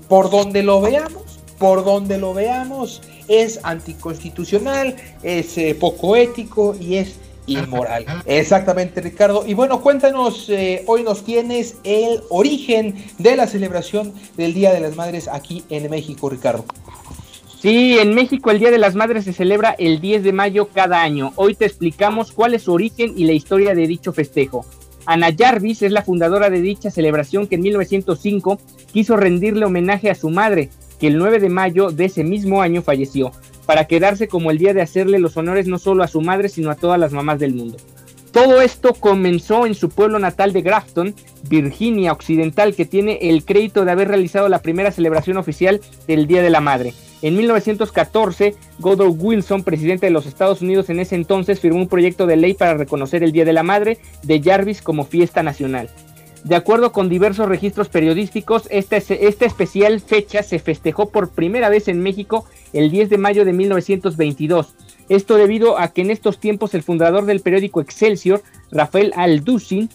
por 0.08 0.30
donde 0.30 0.62
lo 0.62 0.80
veamos, 0.80 1.40
por 1.58 1.84
donde 1.84 2.18
lo 2.18 2.34
veamos, 2.34 3.02
es 3.28 3.60
anticonstitucional, 3.62 4.96
es 5.22 5.56
eh, 5.58 5.76
poco 5.78 6.16
ético 6.16 6.76
y 6.78 6.96
es 6.96 7.18
inmoral. 7.46 8.04
Exactamente, 8.26 9.00
Ricardo. 9.00 9.44
Y 9.46 9.54
bueno, 9.54 9.80
cuéntanos, 9.80 10.48
eh, 10.48 10.82
hoy 10.86 11.02
nos 11.02 11.24
tienes 11.24 11.76
el 11.84 12.20
origen 12.28 12.94
de 13.18 13.36
la 13.36 13.46
celebración 13.46 14.12
del 14.36 14.54
Día 14.54 14.72
de 14.72 14.80
las 14.80 14.96
Madres 14.96 15.28
aquí 15.28 15.64
en 15.70 15.90
México, 15.90 16.28
Ricardo. 16.28 16.64
Sí, 17.60 17.98
en 17.98 18.14
México 18.14 18.50
el 18.50 18.58
Día 18.58 18.70
de 18.70 18.78
las 18.78 18.94
Madres 18.94 19.24
se 19.24 19.32
celebra 19.32 19.74
el 19.78 20.00
10 20.00 20.22
de 20.22 20.32
mayo 20.32 20.68
cada 20.68 21.02
año. 21.02 21.32
Hoy 21.36 21.54
te 21.54 21.64
explicamos 21.64 22.30
cuál 22.30 22.54
es 22.54 22.64
su 22.64 22.72
origen 22.72 23.14
y 23.16 23.24
la 23.24 23.32
historia 23.32 23.74
de 23.74 23.86
dicho 23.86 24.12
festejo. 24.12 24.66
Ana 25.06 25.28
Jarvis 25.36 25.82
es 25.82 25.92
la 25.92 26.02
fundadora 26.02 26.50
de 26.50 26.60
dicha 26.60 26.90
celebración 26.90 27.46
que 27.46 27.54
en 27.54 27.62
1905 27.62 28.58
quiso 28.92 29.16
rendirle 29.16 29.64
homenaje 29.64 30.10
a 30.10 30.16
su 30.16 30.30
madre, 30.30 30.68
que 30.98 31.06
el 31.06 31.16
9 31.16 31.38
de 31.38 31.48
mayo 31.48 31.90
de 31.90 32.06
ese 32.06 32.24
mismo 32.24 32.60
año 32.60 32.82
falleció, 32.82 33.30
para 33.66 33.86
quedarse 33.86 34.26
como 34.26 34.50
el 34.50 34.58
día 34.58 34.74
de 34.74 34.82
hacerle 34.82 35.20
los 35.20 35.36
honores 35.36 35.68
no 35.68 35.78
solo 35.78 36.02
a 36.02 36.08
su 36.08 36.20
madre, 36.20 36.48
sino 36.48 36.70
a 36.70 36.74
todas 36.74 36.98
las 36.98 37.12
mamás 37.12 37.38
del 37.38 37.54
mundo. 37.54 37.76
Todo 38.32 38.60
esto 38.60 38.92
comenzó 38.92 39.64
en 39.64 39.74
su 39.74 39.88
pueblo 39.88 40.18
natal 40.18 40.52
de 40.52 40.60
Grafton, 40.60 41.14
Virginia 41.48 42.12
Occidental, 42.12 42.74
que 42.74 42.84
tiene 42.84 43.18
el 43.22 43.44
crédito 43.44 43.84
de 43.84 43.92
haber 43.92 44.08
realizado 44.08 44.48
la 44.48 44.60
primera 44.60 44.90
celebración 44.90 45.36
oficial 45.38 45.80
del 46.06 46.26
Día 46.26 46.42
de 46.42 46.50
la 46.50 46.60
Madre. 46.60 46.92
En 47.22 47.36
1914, 47.36 48.54
Godot 48.78 49.16
Wilson, 49.18 49.64
presidente 49.64 50.06
de 50.06 50.12
los 50.12 50.26
Estados 50.26 50.60
Unidos 50.60 50.90
en 50.90 51.00
ese 51.00 51.14
entonces, 51.14 51.60
firmó 51.60 51.78
un 51.78 51.88
proyecto 51.88 52.26
de 52.26 52.36
ley 52.36 52.54
para 52.54 52.74
reconocer 52.74 53.22
el 53.22 53.32
Día 53.32 53.46
de 53.46 53.54
la 53.54 53.62
Madre 53.62 53.98
de 54.22 54.42
Jarvis 54.42 54.82
como 54.82 55.04
fiesta 55.04 55.42
nacional. 55.42 55.88
De 56.44 56.54
acuerdo 56.54 56.92
con 56.92 57.08
diversos 57.08 57.48
registros 57.48 57.88
periodísticos, 57.88 58.68
esta, 58.70 58.98
esta, 58.98 59.46
especial 59.46 60.00
fecha 60.00 60.42
se 60.42 60.58
festejó 60.58 61.08
por 61.08 61.30
primera 61.30 61.70
vez 61.70 61.88
en 61.88 62.00
México 62.00 62.44
el 62.72 62.90
10 62.90 63.10
de 63.10 63.18
mayo 63.18 63.44
de 63.44 63.52
1922. 63.52 64.74
Esto 65.08 65.36
debido 65.36 65.78
a 65.78 65.88
que 65.88 66.02
en 66.02 66.10
estos 66.10 66.38
tiempos 66.38 66.74
el 66.74 66.82
fundador 66.82 67.24
del 67.24 67.40
periódico 67.40 67.80
Excelsior, 67.80 68.42
Rafael 68.70 69.12
Alducin, 69.16 69.88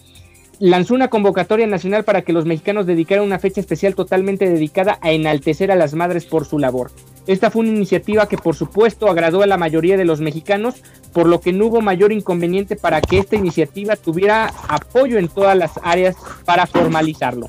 lanzó 0.58 0.94
una 0.94 1.08
convocatoria 1.08 1.66
nacional 1.66 2.04
para 2.04 2.22
que 2.22 2.32
los 2.32 2.44
mexicanos 2.44 2.86
dedicaran 2.86 3.24
una 3.24 3.38
fecha 3.38 3.60
especial 3.60 3.94
totalmente 3.94 4.48
dedicada 4.48 4.98
a 5.00 5.12
enaltecer 5.12 5.72
a 5.72 5.76
las 5.76 5.94
madres 5.94 6.26
por 6.26 6.44
su 6.44 6.58
labor. 6.58 6.90
Esta 7.26 7.50
fue 7.50 7.60
una 7.60 7.70
iniciativa 7.70 8.28
que 8.28 8.36
por 8.36 8.56
supuesto 8.56 9.08
agradó 9.08 9.42
a 9.42 9.46
la 9.46 9.56
mayoría 9.56 9.96
de 9.96 10.04
los 10.04 10.20
mexicanos, 10.20 10.82
por 11.12 11.28
lo 11.28 11.40
que 11.40 11.52
no 11.52 11.66
hubo 11.66 11.80
mayor 11.80 12.12
inconveniente 12.12 12.76
para 12.76 13.00
que 13.00 13.18
esta 13.18 13.36
iniciativa 13.36 13.96
tuviera 13.96 14.52
apoyo 14.68 15.18
en 15.18 15.28
todas 15.28 15.56
las 15.56 15.72
áreas 15.82 16.16
para 16.44 16.66
formalizarlo. 16.66 17.48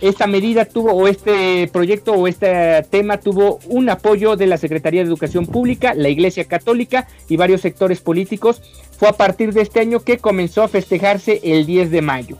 Esta 0.00 0.26
medida 0.26 0.66
tuvo, 0.66 0.92
o 0.92 1.08
este 1.08 1.68
proyecto, 1.72 2.12
o 2.12 2.28
este 2.28 2.82
tema 2.90 3.18
tuvo 3.18 3.60
un 3.68 3.88
apoyo 3.88 4.36
de 4.36 4.46
la 4.46 4.58
Secretaría 4.58 5.00
de 5.00 5.08
Educación 5.08 5.46
Pública, 5.46 5.94
la 5.94 6.10
Iglesia 6.10 6.44
Católica 6.44 7.08
y 7.28 7.36
varios 7.36 7.62
sectores 7.62 8.00
políticos. 8.00 8.60
Fue 8.98 9.08
a 9.08 9.12
partir 9.12 9.54
de 9.54 9.62
este 9.62 9.80
año 9.80 10.00
que 10.00 10.18
comenzó 10.18 10.62
a 10.62 10.68
festejarse 10.68 11.40
el 11.42 11.64
10 11.64 11.90
de 11.90 12.02
mayo. 12.02 12.36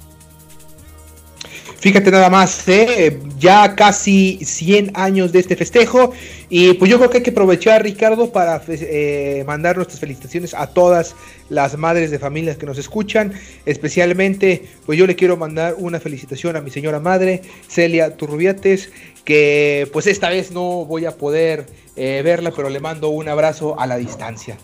Fíjate 1.85 2.11
nada 2.11 2.31
más, 2.31 2.67
¿eh? 2.67 3.21
ya 3.39 3.77
casi 3.77 4.43
100 4.43 4.93
años 4.95 5.33
de 5.33 5.41
este 5.41 5.55
festejo 5.55 6.15
y 6.49 6.73
pues 6.73 6.91
yo 6.91 6.97
creo 6.97 7.11
que 7.11 7.19
hay 7.19 7.23
que 7.23 7.29
aprovechar 7.29 7.83
Ricardo 7.83 8.33
para 8.33 8.63
eh, 8.69 9.45
mandar 9.47 9.77
nuestras 9.77 10.01
felicitaciones 10.01 10.55
a 10.55 10.69
todas 10.69 11.15
las 11.51 11.77
madres 11.77 12.11
de 12.11 12.19
familias 12.19 12.57
que 12.57 12.65
nos 12.65 12.79
escuchan, 12.79 13.35
especialmente 13.67 14.65
pues 14.87 14.99
yo 14.99 15.07
le 15.07 15.15
quiero 15.15 15.37
mandar 15.37 15.75
una 15.77 16.01
felicitación 16.01 16.57
a 16.57 16.63
mi 16.63 16.71
señora 16.71 17.01
madre 17.01 17.43
Celia 17.69 18.17
Turrubiates 18.17 18.91
que 19.27 19.87
pues 19.93 20.07
esta 20.07 20.31
vez 20.31 20.53
no 20.53 20.87
voy 20.87 21.05
a 21.05 21.11
poder 21.19 21.67
eh, 21.97 22.23
verla 22.25 22.51
pero 22.51 22.71
le 22.71 22.81
mando 22.81 23.11
un 23.11 23.29
abrazo 23.29 23.79
a 23.79 23.87
la 23.87 23.99
distancia. 23.99 24.57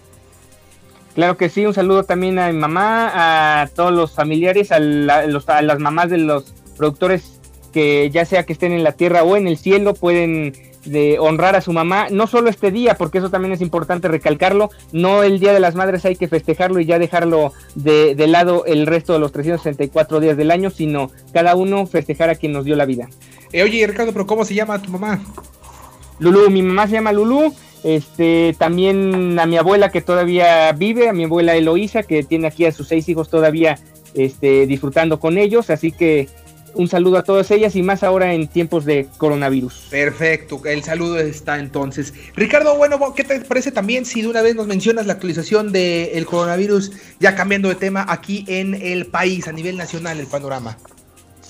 Claro 1.15 1.37
que 1.37 1.51
sí, 1.51 1.67
un 1.67 1.75
saludo 1.75 2.05
también 2.05 2.39
a 2.39 2.51
mi 2.51 2.59
mamá, 2.59 3.61
a 3.61 3.67
todos 3.67 3.93
los 3.93 4.15
familiares, 4.15 4.73
a 4.73 4.79
las 4.79 5.79
mamás 5.81 6.09
de 6.09 6.17
los 6.17 6.55
productores 6.81 7.39
que 7.73 8.11
ya 8.11 8.25
sea 8.25 8.45
que 8.45 8.55
estén 8.55 8.73
en 8.73 8.83
la 8.83 8.93
tierra 8.93 9.23
o 9.23 9.37
en 9.37 9.47
el 9.47 9.59
cielo 9.59 9.95
pueden 9.95 10.55
de 10.85 11.19
honrar 11.19 11.57
a 11.57 11.61
su 11.61 11.73
mamá, 11.73 12.07
no 12.11 12.27
solo 12.27 12.49
este 12.49 12.71
día, 12.71 12.95
porque 12.95 13.19
eso 13.19 13.29
también 13.29 13.53
es 13.53 13.61
importante 13.61 14.09
recalcarlo, 14.09 14.71
no 14.93 15.23
el 15.23 15.39
Día 15.39 15.53
de 15.53 15.61
las 15.61 15.75
Madres 15.75 16.07
hay 16.07 16.17
que 16.17 16.27
festejarlo 16.27 16.81
y 16.81 16.87
ya 16.87 16.99
dejarlo 16.99 17.53
de, 17.75 18.15
lado 18.27 18.65
el 18.65 18.87
resto 18.87 19.13
de 19.13 19.19
los 19.19 19.31
364 19.31 20.21
días 20.21 20.39
del 20.39 20.51
año, 20.51 20.71
sino 20.71 21.11
cada 21.35 21.55
uno 21.55 21.87
festejar 21.87 22.31
a 22.31 22.35
quien 22.35 22.53
nos 22.53 22.65
dio 22.65 22.77
la 22.77 22.87
vida. 22.87 23.11
Eh, 23.53 23.63
oye 23.63 23.87
Ricardo, 23.87 24.13
pero 24.13 24.27
¿cómo 24.27 24.47
se 24.47 24.55
llama 24.55 24.81
tu 24.81 24.91
mamá? 24.91 25.23
Lulú, 26.19 26.49
mi 26.49 26.63
mamá 26.63 26.87
se 26.87 26.95
llama 26.95 27.13
Lulú, 27.13 27.53
este, 27.85 28.57
también 28.59 29.39
a 29.39 29.45
mi 29.45 29.59
abuela 29.59 29.91
que 29.91 30.01
todavía 30.01 30.73
vive, 30.73 31.11
a 31.11 31.13
mi 31.13 31.25
abuela 31.25 31.57
Eloísa 31.57 32.05
que 32.05 32.23
tiene 32.23 32.47
aquí 32.47 32.65
a 32.65 32.73
sus 32.73 32.89
seis 32.89 33.07
hijos 33.09 33.29
todavía 33.29 33.79
este, 34.15 34.67
disfrutando 34.67 35.21
con 35.21 35.37
ellos, 35.37 35.71
así 35.71 35.93
que 35.93 36.29
un 36.75 36.89
saludo 36.89 37.19
a 37.19 37.23
todas 37.23 37.51
ellas 37.51 37.77
y 37.77 37.83
más 37.83 38.03
ahora 38.03 38.35
en 38.35 38.49
tiempos 38.49 38.85
de 38.85 39.07
coronavirus. 39.19 39.89
Perfecto, 39.91 40.61
el 40.65 40.83
saludo 40.83 41.19
está 41.19 41.59
entonces. 41.59 42.15
Ricardo, 42.35 42.77
bueno, 42.77 42.99
¿qué 43.15 43.25
te 43.25 43.41
parece 43.41 43.73
también 43.73 44.05
si 44.05 44.23
de 44.23 44.29
una 44.29 44.43
vez 44.43 44.55
nos 44.55 44.67
mencionas 44.67 45.07
la 45.07 45.15
actualización 45.15 45.73
del 45.73 46.27
coronavirus, 46.27 46.93
ya 47.19 47.35
cambiando 47.35 47.69
de 47.69 47.75
tema 47.75 48.05
aquí 48.09 48.45
en 48.49 48.75
el 48.75 49.07
país, 49.07 49.49
a 49.49 49.53
nivel 49.53 49.77
nacional, 49.77 50.21
el 50.21 50.27
panorama? 50.27 50.77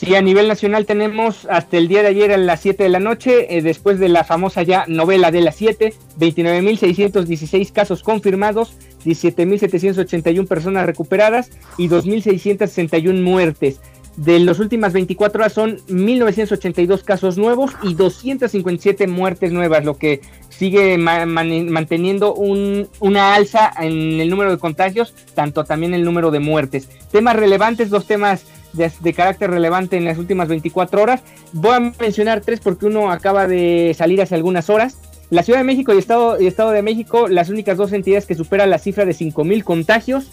Sí, 0.00 0.14
a 0.14 0.22
nivel 0.22 0.48
nacional 0.48 0.86
tenemos 0.86 1.46
hasta 1.50 1.76
el 1.76 1.86
día 1.86 2.00
de 2.00 2.08
ayer 2.08 2.32
a 2.32 2.38
las 2.38 2.62
7 2.62 2.84
de 2.84 2.88
la 2.88 3.00
noche, 3.00 3.54
eh, 3.54 3.60
después 3.60 3.98
de 3.98 4.08
la 4.08 4.24
famosa 4.24 4.62
ya 4.62 4.86
novela 4.88 5.30
de 5.30 5.42
las 5.42 5.56
7, 5.56 5.92
29.616 6.18 7.70
casos 7.70 8.02
confirmados, 8.02 8.72
17.781 9.04 10.48
personas 10.48 10.86
recuperadas 10.86 11.50
y 11.76 11.90
2.661 11.90 13.20
muertes. 13.20 13.78
De 14.16 14.38
las 14.40 14.58
últimas 14.58 14.92
24 14.92 15.40
horas 15.40 15.52
son 15.52 15.78
1982 15.88 17.04
casos 17.04 17.38
nuevos 17.38 17.72
y 17.82 17.94
257 17.94 19.06
muertes 19.06 19.52
nuevas, 19.52 19.84
lo 19.84 19.96
que 19.96 20.20
sigue 20.48 20.98
manteniendo 20.98 22.34
una 22.34 23.34
alza 23.34 23.72
en 23.80 24.20
el 24.20 24.28
número 24.28 24.50
de 24.50 24.58
contagios, 24.58 25.14
tanto 25.34 25.64
también 25.64 25.94
el 25.94 26.04
número 26.04 26.30
de 26.30 26.40
muertes. 26.40 26.88
Temas 27.10 27.36
relevantes, 27.36 27.88
dos 27.88 28.06
temas 28.06 28.44
de, 28.72 29.12
carácter 29.14 29.50
relevante 29.50 29.96
en 29.96 30.04
las 30.04 30.18
últimas 30.18 30.48
24 30.48 31.02
horas. 31.02 31.22
Voy 31.52 31.72
a 31.72 31.80
mencionar 31.80 32.40
tres 32.40 32.60
porque 32.60 32.86
uno 32.86 33.10
acaba 33.10 33.46
de 33.46 33.94
salir 33.96 34.20
hace 34.20 34.34
algunas 34.34 34.70
horas. 34.70 34.98
La 35.30 35.44
Ciudad 35.44 35.60
de 35.60 35.64
México 35.64 35.94
y 35.94 35.98
Estado, 35.98 36.40
y 36.40 36.46
Estado 36.46 36.70
de 36.72 36.82
México, 36.82 37.28
las 37.28 37.48
únicas 37.50 37.76
dos 37.78 37.92
entidades 37.92 38.26
que 38.26 38.34
superan 38.34 38.68
la 38.68 38.78
cifra 38.78 39.04
de 39.04 39.12
5.000 39.12 39.62
contagios. 39.62 40.30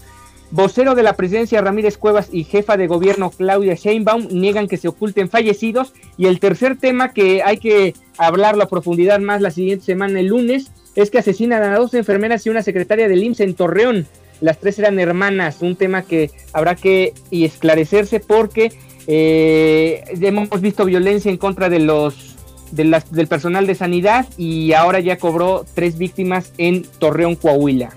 Vocero 0.50 0.96
de 0.96 1.04
la 1.04 1.13
presidencia 1.13 1.62
Ramírez 1.62 1.98
Cuevas 1.98 2.30
y 2.32 2.46
jefa 2.46 2.77
de 2.77 2.88
gobierno 2.88 3.32
Claudia 3.32 3.75
Sheinbaum 3.75 4.30
niegan 4.32 4.70
que 4.70 4.77
se 4.77 4.88
oculten 4.88 5.30
fallecidos. 5.30 5.94
Y 6.18 6.27
el 6.27 6.39
tercer 6.39 6.77
tema 6.77 7.12
que 7.12 7.44
hay 7.44 7.58
que 7.58 7.94
hablarlo 8.18 8.63
a 8.63 8.70
profundidad 8.70 9.20
más 9.20 9.42
la 9.42 9.51
siguiente 9.51 9.86
semana, 9.86 10.22
el 10.22 10.27
lunes, 10.27 10.72
es 10.96 11.12
que 11.12 11.18
asesinan 11.20 11.63
a 11.63 11.77
dos 11.77 11.94
enfermeras 11.94 12.46
y 12.46 12.50
una 12.50 12.63
secretaria 12.63 13.10
del 13.10 13.24
IMSS 13.24 13.42
en 13.42 13.54
Torreón. 13.56 14.08
Las 14.39 14.60
tres 14.60 14.80
eran 14.80 15.00
hermanas, 15.00 15.62
un 15.62 15.75
tema 15.75 16.04
que 16.04 16.32
habrá 16.54 16.75
que 16.75 17.13
esclarecerse 17.32 18.20
porque 18.22 18.72
eh, 19.08 20.04
hemos 20.22 20.62
visto 20.62 20.86
violencia 20.86 21.30
en 21.30 21.38
contra 21.38 21.70
de 21.70 21.80
los 21.80 22.36
del 22.72 23.27
personal 23.27 23.66
de 23.66 23.75
sanidad 23.75 24.27
y 24.38 24.74
ahora 24.74 25.00
ya 25.00 25.18
cobró 25.18 25.66
tres 25.74 25.98
víctimas 25.98 26.51
en 26.58 26.84
Torreón, 26.84 27.36
Coahuila. 27.36 27.96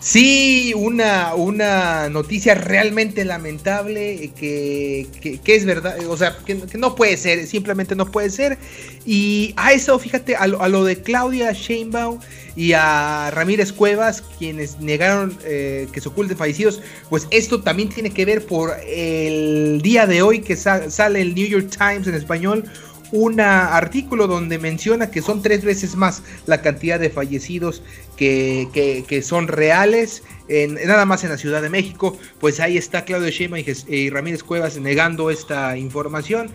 Sí, 0.00 0.72
una, 0.74 1.34
una 1.34 2.08
noticia 2.08 2.54
realmente 2.54 3.22
lamentable 3.26 4.30
que, 4.34 5.06
que, 5.20 5.54
es 5.54 5.66
verdad, 5.66 5.98
o 6.08 6.16
sea, 6.16 6.38
que, 6.38 6.54
no 6.78 6.94
puede 6.94 7.18
ser, 7.18 7.46
simplemente 7.46 7.94
no 7.94 8.10
puede 8.10 8.30
ser. 8.30 8.56
Y 9.04 9.52
a 9.58 9.74
eso, 9.74 9.98
fíjate, 9.98 10.36
a 10.36 10.46
lo, 10.46 10.84
de 10.84 11.02
Claudia 11.02 11.52
Sheinbaum 11.52 12.18
y 12.56 12.72
a 12.72 13.30
Ramírez 13.30 13.72
Cuevas, 13.74 14.22
quienes 14.38 14.80
negaron 14.80 15.36
eh, 15.44 15.86
que 15.92 16.00
se 16.00 16.08
oculten 16.08 16.38
fallecidos, 16.38 16.80
pues 17.10 17.28
esto 17.30 17.60
también 17.60 17.90
tiene 17.90 18.08
que 18.08 18.24
ver 18.24 18.46
por 18.46 18.74
el 18.86 19.82
día 19.82 20.06
de 20.06 20.22
hoy 20.22 20.40
que 20.40 20.56
sale 20.56 21.20
el 21.20 21.34
New 21.34 21.46
York 21.46 21.68
Times 21.76 22.06
en 22.06 22.14
español 22.14 22.64
un 23.12 23.40
artículo 23.40 24.26
donde 24.26 24.58
menciona 24.58 25.10
que 25.10 25.22
son 25.22 25.42
tres 25.42 25.64
veces 25.64 25.96
más 25.96 26.22
la 26.46 26.62
cantidad 26.62 26.98
de 26.98 27.10
fallecidos 27.10 27.82
que, 28.16 29.04
que, 29.08 29.22
son 29.22 29.48
reales, 29.48 30.22
en, 30.48 30.74
nada 30.74 31.06
más 31.06 31.24
en 31.24 31.30
la 31.30 31.38
Ciudad 31.38 31.62
de 31.62 31.70
México. 31.70 32.18
Pues 32.38 32.60
ahí 32.60 32.76
está 32.76 33.04
Claudio 33.04 33.30
Shema 33.30 33.58
y 33.60 34.10
Ramírez 34.10 34.42
Cuevas 34.42 34.76
negando 34.76 35.30
esta 35.30 35.76
información. 35.78 36.50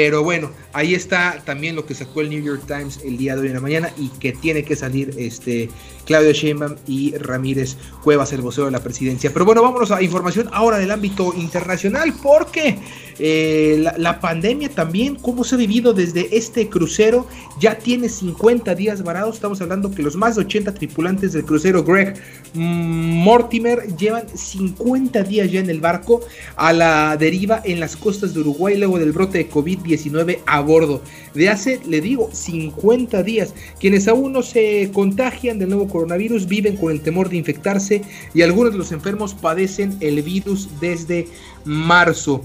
Pero 0.00 0.22
bueno, 0.22 0.52
ahí 0.74 0.94
está 0.94 1.42
también 1.44 1.74
lo 1.74 1.84
que 1.84 1.92
sacó 1.92 2.20
el 2.20 2.30
New 2.30 2.40
York 2.40 2.62
Times 2.68 3.00
el 3.04 3.16
día 3.18 3.34
de 3.34 3.40
hoy 3.40 3.48
en 3.48 3.54
la 3.54 3.60
mañana 3.60 3.90
y 3.98 4.10
que 4.20 4.30
tiene 4.30 4.62
que 4.62 4.76
salir 4.76 5.12
este 5.18 5.70
Claudio 6.08 6.32
Sheinbaum 6.32 6.76
y 6.86 7.16
Ramírez 7.16 7.76
Cuevas, 8.04 8.32
el 8.32 8.40
vocero 8.40 8.66
de 8.66 8.70
la 8.70 8.80
presidencia. 8.80 9.30
Pero 9.32 9.44
bueno, 9.44 9.60
vámonos 9.60 9.90
a 9.90 10.00
información 10.00 10.48
ahora 10.52 10.78
del 10.78 10.92
ámbito 10.92 11.34
internacional 11.36 12.14
porque 12.22 12.78
eh, 13.18 13.84
la, 13.96 14.20
pandemia 14.20 14.70
también, 14.70 15.16
cómo 15.16 15.44
se 15.44 15.56
ha 15.56 15.58
vivido 15.58 15.92
desde 15.92 16.36
este 16.36 16.68
crucero, 16.68 17.26
ya 17.60 17.76
tiene 17.76 18.08
50 18.08 18.74
días 18.74 19.02
varados. 19.02 19.34
Estamos 19.34 19.60
hablando 19.60 19.90
que 19.90 20.02
los 20.02 20.16
más 20.16 20.36
de 20.36 20.42
80 20.42 20.74
tripulantes 20.74 21.32
del 21.32 21.44
crucero 21.44 21.82
Greg 21.82 22.14
Mortimer 22.54 23.94
llevan 23.96 24.26
50 24.32 25.22
días 25.24 25.50
ya 25.50 25.60
en 25.60 25.68
el 25.68 25.80
barco 25.80 26.20
a 26.56 26.72
la 26.72 27.16
deriva 27.18 27.60
en 27.64 27.80
las 27.80 27.96
costas 27.96 28.32
de 28.32 28.40
Uruguay 28.40 28.78
luego 28.78 28.98
del 28.98 29.12
brote 29.12 29.38
de 29.38 29.48
COVID-19 29.88 30.40
a 30.46 30.60
bordo. 30.60 31.02
De 31.34 31.48
hace, 31.48 31.80
le 31.86 32.00
digo, 32.00 32.30
50 32.32 33.22
días. 33.22 33.54
Quienes 33.80 34.08
aún 34.08 34.32
no 34.32 34.42
se 34.42 34.90
contagian 34.92 35.58
del 35.58 35.70
nuevo 35.70 35.88
coronavirus 35.88 36.46
viven 36.46 36.76
con 36.76 36.92
el 36.92 37.00
temor 37.00 37.28
de 37.28 37.36
infectarse 37.36 38.02
y 38.34 38.42
algunos 38.42 38.72
de 38.72 38.78
los 38.78 38.92
enfermos 38.92 39.34
padecen 39.34 39.96
el 40.00 40.22
virus 40.22 40.68
desde 40.80 41.28
marzo. 41.64 42.44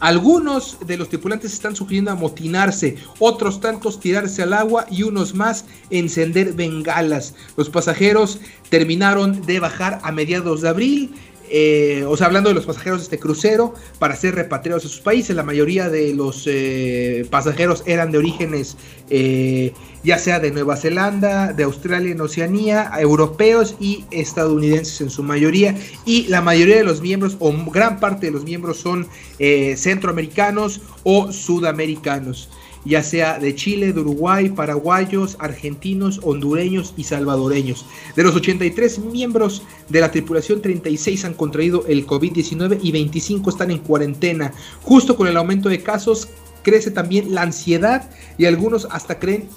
Algunos 0.00 0.78
de 0.86 0.96
los 0.96 1.08
tripulantes 1.08 1.52
están 1.52 1.74
sugiriendo 1.74 2.12
amotinarse, 2.12 2.96
otros 3.18 3.60
tantos 3.60 3.98
tirarse 3.98 4.44
al 4.44 4.52
agua 4.52 4.86
y 4.88 5.02
unos 5.02 5.34
más 5.34 5.64
encender 5.90 6.52
bengalas. 6.52 7.34
Los 7.56 7.68
pasajeros 7.68 8.38
terminaron 8.68 9.44
de 9.44 9.58
bajar 9.58 9.98
a 10.04 10.12
mediados 10.12 10.60
de 10.60 10.68
abril 10.68 11.14
eh, 11.50 12.04
o 12.06 12.16
sea, 12.16 12.26
hablando 12.26 12.48
de 12.48 12.54
los 12.54 12.66
pasajeros 12.66 13.00
de 13.00 13.04
este 13.04 13.18
crucero, 13.18 13.74
para 13.98 14.16
ser 14.16 14.34
repatriados 14.34 14.84
a 14.84 14.88
sus 14.88 15.00
países, 15.00 15.34
la 15.34 15.42
mayoría 15.42 15.88
de 15.88 16.14
los 16.14 16.44
eh, 16.46 17.26
pasajeros 17.30 17.82
eran 17.86 18.10
de 18.10 18.18
orígenes 18.18 18.76
eh, 19.10 19.72
ya 20.02 20.18
sea 20.18 20.38
de 20.38 20.50
Nueva 20.50 20.76
Zelanda, 20.76 21.52
de 21.52 21.64
Australia 21.64 22.12
en 22.12 22.20
Oceanía, 22.20 22.90
europeos 22.98 23.74
y 23.80 24.04
estadounidenses 24.10 25.00
en 25.00 25.10
su 25.10 25.22
mayoría, 25.22 25.74
y 26.04 26.28
la 26.28 26.40
mayoría 26.40 26.76
de 26.76 26.84
los 26.84 27.00
miembros, 27.00 27.36
o 27.40 27.52
gran 27.70 27.98
parte 27.98 28.26
de 28.26 28.32
los 28.32 28.44
miembros, 28.44 28.78
son 28.78 29.08
centroamericanos 29.38 30.80
o 31.02 31.32
sudamericanos 31.32 32.48
ya 32.84 33.02
sea 33.02 33.38
de 33.38 33.54
Chile, 33.54 33.92
de 33.92 34.00
Uruguay, 34.00 34.48
paraguayos, 34.50 35.36
argentinos, 35.38 36.20
hondureños 36.22 36.94
y 36.96 37.04
salvadoreños. 37.04 37.84
De 38.16 38.22
los 38.22 38.34
83 38.34 38.98
miembros 39.00 39.62
de 39.88 40.00
la 40.00 40.10
tripulación, 40.10 40.62
36 40.62 41.24
han 41.24 41.34
contraído 41.34 41.84
el 41.86 42.06
COVID-19 42.06 42.78
y 42.82 42.92
25 42.92 43.50
están 43.50 43.70
en 43.70 43.78
cuarentena. 43.78 44.52
Justo 44.82 45.16
con 45.16 45.28
el 45.28 45.36
aumento 45.36 45.68
de 45.68 45.82
casos, 45.82 46.28
crece 46.62 46.90
también 46.90 47.34
la 47.34 47.42
ansiedad 47.42 48.10
y 48.36 48.44
algunos 48.44 48.86
hasta 48.90 49.18
creen 49.18 49.48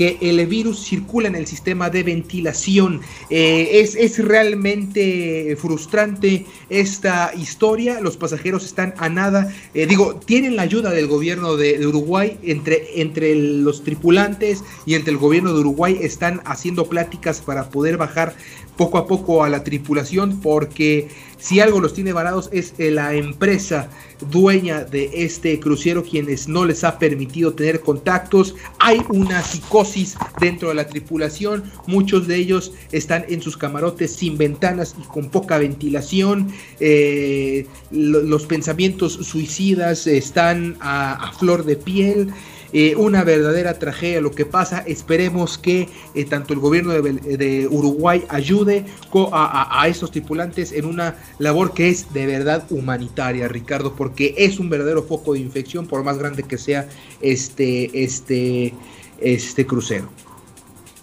que 0.00 0.16
el 0.22 0.46
virus 0.46 0.82
circula 0.82 1.28
en 1.28 1.34
el 1.34 1.46
sistema 1.46 1.90
de 1.90 2.02
ventilación. 2.02 3.02
Eh, 3.28 3.82
es, 3.82 4.16
realmente 4.16 5.58
frustrante 5.60 6.46
esta 6.70 7.32
historia. 7.36 8.00
Los 8.00 8.16
pasajeros 8.16 8.64
están 8.64 8.94
a 8.96 9.10
nada. 9.10 9.52
Eh, 9.74 9.84
digo, 9.84 10.14
tienen 10.14 10.56
la 10.56 10.62
ayuda 10.62 10.88
del 10.88 11.06
gobierno 11.06 11.58
de, 11.58 11.86
Uruguay. 11.86 12.38
Entre, 12.42 13.02
entre 13.02 13.34
los 13.34 13.84
tripulantes 13.84 14.64
y 14.86 14.94
entre 14.94 15.12
el 15.12 15.18
gobierno 15.18 15.52
de 15.52 15.60
Uruguay 15.60 15.98
están 16.00 16.40
haciendo 16.46 16.86
pláticas 16.86 17.42
para 17.42 17.68
poder 17.68 17.98
bajar 17.98 18.34
poco 18.78 18.96
a 18.96 19.06
poco 19.06 19.44
a 19.44 19.50
la 19.50 19.64
tripulación 19.64 20.40
porque 20.40 21.08
si 21.40 21.60
algo 21.60 21.80
los 21.80 21.94
tiene 21.94 22.12
varados 22.12 22.50
es 22.52 22.74
eh, 22.78 22.90
la 22.90 23.14
empresa 23.14 23.88
dueña 24.30 24.84
de 24.84 25.10
este 25.24 25.58
crucero 25.58 26.02
quienes 26.02 26.48
no 26.48 26.66
les 26.66 26.84
ha 26.84 26.98
permitido 26.98 27.54
tener 27.54 27.80
contactos. 27.80 28.54
Hay 28.78 29.02
una 29.08 29.42
psicosis 29.42 30.16
dentro 30.38 30.68
de 30.68 30.74
la 30.74 30.86
tripulación. 30.86 31.64
Muchos 31.86 32.26
de 32.26 32.36
ellos 32.36 32.72
están 32.92 33.24
en 33.28 33.40
sus 33.40 33.56
camarotes 33.56 34.12
sin 34.12 34.36
ventanas 34.36 34.94
y 35.00 35.06
con 35.08 35.30
poca 35.30 35.58
ventilación. 35.58 36.52
Eh, 36.78 37.66
los 37.90 38.44
pensamientos 38.44 39.14
suicidas 39.14 40.06
están 40.06 40.76
a 40.80 41.32
flor 41.38 41.64
de 41.64 41.76
piel. 41.76 42.32
Eh, 42.72 42.94
una 42.96 43.24
verdadera 43.24 43.78
tragedia 43.78 44.20
lo 44.20 44.30
que 44.30 44.46
pasa. 44.46 44.84
Esperemos 44.86 45.58
que 45.58 45.88
eh, 46.14 46.24
tanto 46.24 46.52
el 46.52 46.60
gobierno 46.60 46.92
de, 46.92 47.68
Uruguay 47.68 48.24
ayude 48.28 48.84
a, 49.32 49.82
a, 49.82 49.88
estos 49.88 50.10
tripulantes 50.10 50.72
en 50.72 50.84
una 50.84 51.16
labor 51.38 51.74
que 51.74 51.88
es 51.88 52.12
de 52.12 52.26
verdad 52.26 52.64
humanitaria, 52.70 53.48
Ricardo, 53.48 53.94
porque 53.94 54.34
es 54.38 54.58
un 54.58 54.70
verdadero 54.70 55.02
foco 55.02 55.34
de 55.34 55.40
infección, 55.40 55.86
por 55.86 56.04
más 56.04 56.18
grande 56.18 56.42
que 56.44 56.58
sea 56.58 56.88
este, 57.20 58.04
este, 58.04 58.74
este 59.20 59.66
crucero. 59.66 60.08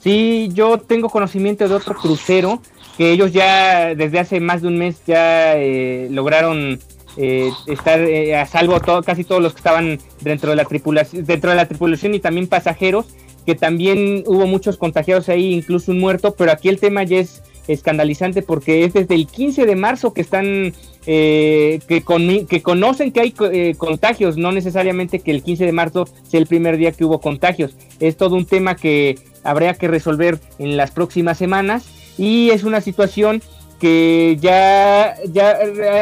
Sí, 0.02 0.50
yo 0.54 0.78
tengo 0.78 1.10
conocimiento 1.10 1.68
de 1.68 1.76
otro 1.76 1.96
crucero 1.96 2.62
que 2.98 3.12
ellos 3.12 3.32
ya 3.32 3.94
desde 3.94 4.20
hace 4.20 4.40
más 4.40 4.62
de 4.62 4.70
un 4.70 4.78
mes 4.78 5.02
ya 5.06 5.58
eh, 5.58 6.08
lograron 6.10 6.80
eh, 7.18 7.50
estar 7.68 8.00
eh, 8.00 8.36
a 8.36 8.46
salvo 8.46 8.80
casi 9.04 9.24
todos 9.24 9.42
los 9.42 9.54
que 9.54 9.60
estaban 9.60 10.00
dentro 10.22 10.52
de 10.52 10.56
la 10.56 10.66
tripulación, 10.66 11.26
dentro 11.26 11.50
de 11.50 11.56
la 11.56 11.68
tripulación 11.68 12.14
y 12.14 12.20
también 12.20 12.48
pasajeros, 12.48 13.08
que 13.46 13.56
también 13.56 14.24
hubo 14.28 14.46
muchos 14.46 14.78
contagiados 14.78 15.30
ahí, 15.30 15.54
incluso 15.54 15.92
un 15.92 16.00
muerto, 16.00 16.36
pero 16.36 16.52
aquí 16.52 16.70
el 16.70 16.80
tema 16.80 17.04
ya 17.04 17.20
es 17.20 17.42
escandalizante 17.68 18.42
porque 18.42 18.84
es 18.84 18.94
desde 18.94 19.16
el 19.16 19.28
15 19.28 19.66
de 19.66 19.76
marzo 19.76 20.14
que 20.14 20.22
están 20.22 20.74
eh, 21.06 21.80
que, 21.88 22.04
que 22.50 22.62
conocen 22.62 23.12
que 23.12 23.22
hay 23.22 23.34
eh, 23.52 23.76
contagios, 23.78 24.38
no 24.38 24.52
necesariamente 24.52 25.20
que 25.20 25.32
el 25.32 25.44
15 25.44 25.66
de 25.66 25.72
marzo 25.72 26.06
sea 26.28 26.40
el 26.40 26.48
primer 26.48 26.78
día 26.78 26.92
que 26.92 27.06
hubo 27.06 27.22
contagios. 27.22 27.76
Es 28.00 28.18
todo 28.18 28.36
un 28.36 28.46
tema 28.46 28.76
que 28.76 29.18
habría 29.44 29.74
que 29.76 29.88
resolver 29.88 30.40
en 30.60 30.76
las 30.76 30.92
próximas 30.92 31.38
semanas 31.38 31.86
y 32.18 32.50
es 32.50 32.64
una 32.64 32.82
situación 32.82 33.42
que 33.80 34.38
ya, 34.42 35.16
ya 35.32 35.58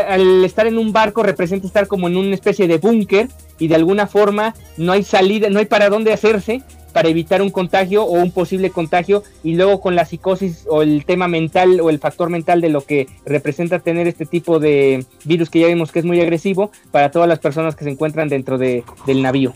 al 0.10 0.46
estar 0.46 0.68
en 0.68 0.78
un 0.78 0.94
barco 0.94 1.24
representa 1.24 1.68
estar 1.68 1.88
como 1.88 2.08
en 2.08 2.18
una 2.18 2.34
especie 2.34 2.68
de 2.68 2.78
búnker 2.78 3.28
y 3.60 3.68
de 3.68 3.76
alguna 3.76 4.08
forma 4.08 4.56
no 4.78 4.94
hay 4.94 5.04
salida, 5.04 5.50
no 5.50 5.60
hay 5.60 5.66
para 5.66 5.90
dónde 5.90 6.14
hacerse 6.14 6.62
para 6.96 7.10
evitar 7.10 7.42
un 7.42 7.50
contagio 7.50 8.06
o 8.06 8.14
un 8.14 8.32
posible 8.32 8.70
contagio 8.70 9.22
y 9.44 9.56
luego 9.56 9.82
con 9.82 9.96
la 9.96 10.06
psicosis 10.06 10.64
o 10.70 10.82
el 10.82 11.04
tema 11.04 11.28
mental 11.28 11.82
o 11.82 11.90
el 11.90 12.00
factor 12.00 12.30
mental 12.30 12.62
de 12.62 12.70
lo 12.70 12.86
que 12.86 13.10
representa 13.26 13.80
tener 13.80 14.08
este 14.08 14.26
tipo 14.26 14.60
de 14.60 15.06
virus 15.26 15.50
que 15.50 15.60
ya 15.60 15.68
vimos 15.68 15.92
que 15.92 16.00
es 16.00 16.06
muy 16.06 16.22
agresivo 16.22 16.72
para 16.92 17.12
todas 17.12 17.28
las 17.28 17.40
personas 17.40 17.76
que 17.76 17.84
se 17.84 17.90
encuentran 17.90 18.30
dentro 18.30 18.58
de, 18.58 18.86
del 19.06 19.22
navío. 19.22 19.54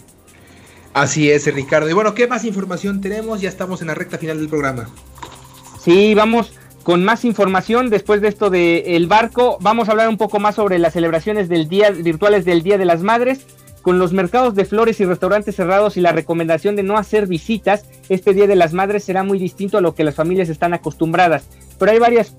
Así 0.93 1.31
es, 1.31 1.45
Ricardo. 1.53 1.89
Y 1.89 1.93
bueno, 1.93 2.13
¿qué 2.13 2.27
más 2.27 2.43
información 2.43 2.99
tenemos? 2.99 3.39
Ya 3.39 3.47
estamos 3.47 3.79
en 3.79 3.87
la 3.87 3.95
recta 3.95 4.17
final 4.17 4.37
del 4.37 4.49
programa. 4.49 4.89
Sí, 5.79 6.13
vamos 6.13 6.51
con 6.89 7.03
más 7.03 7.23
información 7.23 7.91
después 7.91 8.19
de 8.19 8.29
esto 8.29 8.49
del 8.49 8.81
el 8.87 9.05
barco. 9.05 9.59
Vamos 9.61 9.87
a 9.87 9.91
hablar 9.91 10.09
un 10.09 10.17
poco 10.17 10.39
más 10.39 10.55
sobre 10.55 10.79
las 10.79 10.93
celebraciones 10.93 11.47
del 11.47 11.69
día 11.69 11.91
virtuales 11.91 12.45
del 12.45 12.63
Día 12.63 12.79
de 12.79 12.85
las 12.85 13.03
Madres. 13.03 13.45
Con 13.83 13.99
los 13.99 14.11
mercados 14.11 14.55
de 14.55 14.65
flores 14.65 14.99
y 14.99 15.05
restaurantes 15.05 15.55
cerrados 15.55 15.97
y 15.97 16.01
la 16.01 16.13
recomendación 16.13 16.75
de 16.75 16.81
no 16.81 16.97
hacer 16.97 17.27
visitas, 17.27 17.85
este 18.09 18.33
Día 18.33 18.47
de 18.47 18.55
las 18.55 18.73
Madres 18.73 19.03
será 19.03 19.21
muy 19.21 19.37
distinto 19.37 19.77
a 19.77 19.81
lo 19.81 19.93
que 19.93 20.03
las 20.03 20.15
familias 20.15 20.49
están 20.49 20.73
acostumbradas. 20.73 21.47
Pero 21.77 21.91
hay 21.91 21.99
varias 21.99 22.33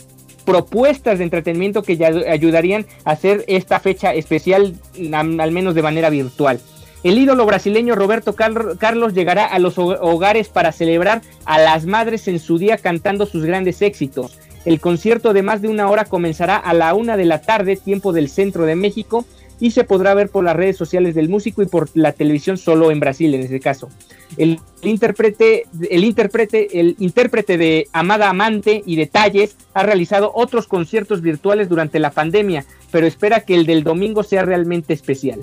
propuestas 0.44 1.18
de 1.18 1.24
entretenimiento 1.26 1.84
que 1.84 1.96
ya 1.96 2.08
ayudarían 2.08 2.86
a 3.04 3.12
hacer 3.12 3.44
esta 3.46 3.78
fecha 3.78 4.14
especial, 4.14 4.74
al 5.12 5.52
menos 5.52 5.76
de 5.76 5.82
manera 5.82 6.10
virtual. 6.10 6.58
El 7.02 7.16
ídolo 7.16 7.46
brasileño 7.46 7.94
Roberto 7.94 8.34
Carlos 8.34 9.14
llegará 9.14 9.46
a 9.46 9.58
los 9.58 9.78
hogares 9.78 10.48
para 10.48 10.70
celebrar 10.70 11.22
a 11.46 11.58
las 11.58 11.86
madres 11.86 12.28
en 12.28 12.38
su 12.38 12.58
día 12.58 12.76
cantando 12.76 13.24
sus 13.24 13.44
grandes 13.44 13.80
éxitos. 13.80 14.38
El 14.66 14.80
concierto 14.80 15.32
de 15.32 15.42
más 15.42 15.62
de 15.62 15.68
una 15.68 15.88
hora 15.88 16.04
comenzará 16.04 16.56
a 16.56 16.74
la 16.74 16.92
una 16.92 17.16
de 17.16 17.24
la 17.24 17.40
tarde, 17.40 17.76
tiempo 17.76 18.12
del 18.12 18.28
centro 18.28 18.66
de 18.66 18.76
México, 18.76 19.24
y 19.60 19.70
se 19.70 19.84
podrá 19.84 20.12
ver 20.14 20.28
por 20.28 20.44
las 20.44 20.56
redes 20.56 20.76
sociales 20.76 21.14
del 21.14 21.28
músico 21.28 21.62
y 21.62 21.66
por 21.66 21.88
la 21.94 22.12
televisión 22.12 22.58
solo 22.58 22.90
en 22.90 23.00
Brasil 23.00 23.34
en 23.34 23.42
este 23.42 23.60
caso. 23.60 23.88
El 24.36 24.58
intérprete, 24.82 25.64
el 25.90 26.04
intérprete, 26.04 26.80
el 26.80 26.96
intérprete 26.98 27.58
de 27.58 27.88
Amada 27.92 28.28
Amante 28.30 28.82
y 28.84 28.96
Detalles 28.96 29.56
ha 29.74 29.82
realizado 29.82 30.32
otros 30.34 30.66
conciertos 30.66 31.20
virtuales 31.20 31.68
durante 31.68 31.98
la 31.98 32.10
pandemia, 32.10 32.64
pero 32.90 33.06
espera 33.06 33.40
que 33.40 33.54
el 33.54 33.66
del 33.66 33.84
domingo 33.84 34.22
sea 34.22 34.42
realmente 34.42 34.94
especial. 34.94 35.40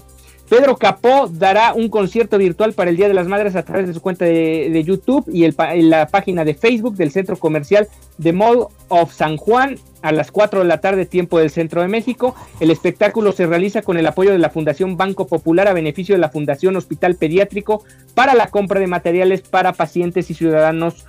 Pedro 0.49 0.77
Capó 0.77 1.27
dará 1.29 1.73
un 1.73 1.89
concierto 1.89 2.38
virtual 2.38 2.73
para 2.73 2.89
el 2.89 2.95
Día 2.95 3.10
de 3.10 3.13
las 3.13 3.27
Madres 3.27 3.55
a 3.55 3.63
través 3.63 3.88
de 3.88 3.93
su 3.93 4.01
cuenta 4.01 4.23
de, 4.23 4.83
YouTube 4.86 5.25
y 5.31 5.49
la 5.81 6.07
página 6.07 6.45
de 6.45 6.53
Facebook 6.53 6.95
del 6.95 7.12
Centro 7.12 7.36
Comercial 7.38 7.88
de 8.17 8.31
Mall 8.31 8.67
of 8.88 9.13
San 9.13 9.36
Juan 9.36 9.77
a 10.01 10.13
las 10.13 10.31
4 10.31 10.60
de 10.60 10.65
la 10.65 10.79
tarde, 10.79 11.05
tiempo 11.05 11.39
del 11.39 11.49
Centro 11.49 11.81
de 11.81 11.89
México. 11.89 12.33
El 12.62 12.71
espectáculo 12.71 13.33
se 13.33 13.45
realiza 13.45 13.81
con 13.81 13.97
el 13.97 14.07
apoyo 14.07 14.31
de 14.31 14.38
la 14.38 14.49
Fundación 14.49 14.95
Banco 14.95 15.27
Popular 15.27 15.67
a 15.67 15.73
beneficio 15.73 16.15
de 16.15 16.21
la 16.21 16.29
Fundación 16.29 16.77
Hospital 16.77 17.15
Pediátrico 17.15 17.83
para 18.13 18.33
la 18.33 18.47
compra 18.47 18.79
de 18.79 18.88
materiales 18.88 19.41
para 19.41 19.73
pacientes 19.73 20.29
y 20.29 20.33
ciudadanos 20.33 21.05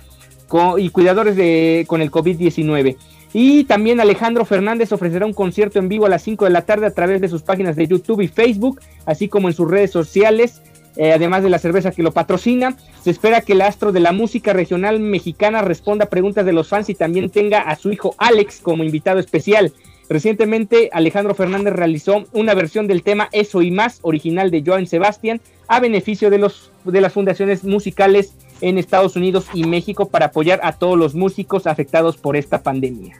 y 0.77 0.89
cuidadores 0.89 1.35
de, 1.35 1.85
con 1.87 2.01
el 2.01 2.11
COVID-19. 2.11 2.97
Y 3.33 3.65
también 3.65 3.99
Alejandro 3.99 4.43
Fernández 4.43 4.91
ofrecerá 4.91 5.25
un 5.25 5.33
concierto 5.33 5.77
en 5.77 5.87
vivo 5.87 6.05
a 6.05 6.09
las 6.09 6.23
5 6.23 6.45
de 6.45 6.51
la 6.51 6.63
tarde 6.63 6.87
a 6.87 6.93
través 6.93 7.21
de 7.21 7.27
sus 7.27 7.43
páginas 7.43 7.75
de 7.75 7.87
YouTube 7.87 8.21
y 8.21 8.27
Facebook, 8.27 8.81
así 9.05 9.27
como 9.27 9.47
en 9.47 9.53
sus 9.53 9.69
redes 9.69 9.91
sociales, 9.91 10.61
eh, 10.95 11.13
además 11.13 11.43
de 11.43 11.49
la 11.49 11.59
cerveza 11.59 11.91
que 11.91 12.01
lo 12.01 12.11
patrocina. 12.11 12.75
Se 13.03 13.11
espera 13.11 13.41
que 13.41 13.53
el 13.53 13.61
astro 13.61 13.91
de 13.91 13.99
la 13.99 14.11
música 14.11 14.51
regional 14.53 14.99
mexicana 14.99 15.61
responda 15.61 16.05
a 16.05 16.09
preguntas 16.09 16.45
de 16.45 16.53
los 16.53 16.67
fans 16.67 16.89
y 16.89 16.95
también 16.95 17.29
tenga 17.29 17.61
a 17.61 17.75
su 17.75 17.91
hijo 17.91 18.15
Alex 18.17 18.61
como 18.61 18.83
invitado 18.83 19.19
especial. 19.19 19.73
Recientemente 20.09 20.89
Alejandro 20.91 21.35
Fernández 21.35 21.73
realizó 21.73 22.25
una 22.33 22.55
versión 22.55 22.87
del 22.87 23.03
tema 23.03 23.29
Eso 23.31 23.61
y 23.61 23.69
más, 23.69 23.99
original 24.01 24.49
de 24.49 24.63
Joan 24.65 24.87
Sebastián, 24.87 25.39
a 25.67 25.79
beneficio 25.79 26.31
de, 26.31 26.39
los, 26.39 26.71
de 26.83 26.99
las 26.99 27.13
fundaciones 27.13 27.63
musicales 27.63 28.33
en 28.61 28.77
Estados 28.77 29.15
Unidos 29.15 29.45
y 29.53 29.65
México 29.65 30.09
para 30.09 30.27
apoyar 30.27 30.59
a 30.63 30.73
todos 30.73 30.97
los 30.97 31.15
músicos 31.15 31.67
afectados 31.67 32.17
por 32.17 32.35
esta 32.35 32.63
pandemia. 32.63 33.19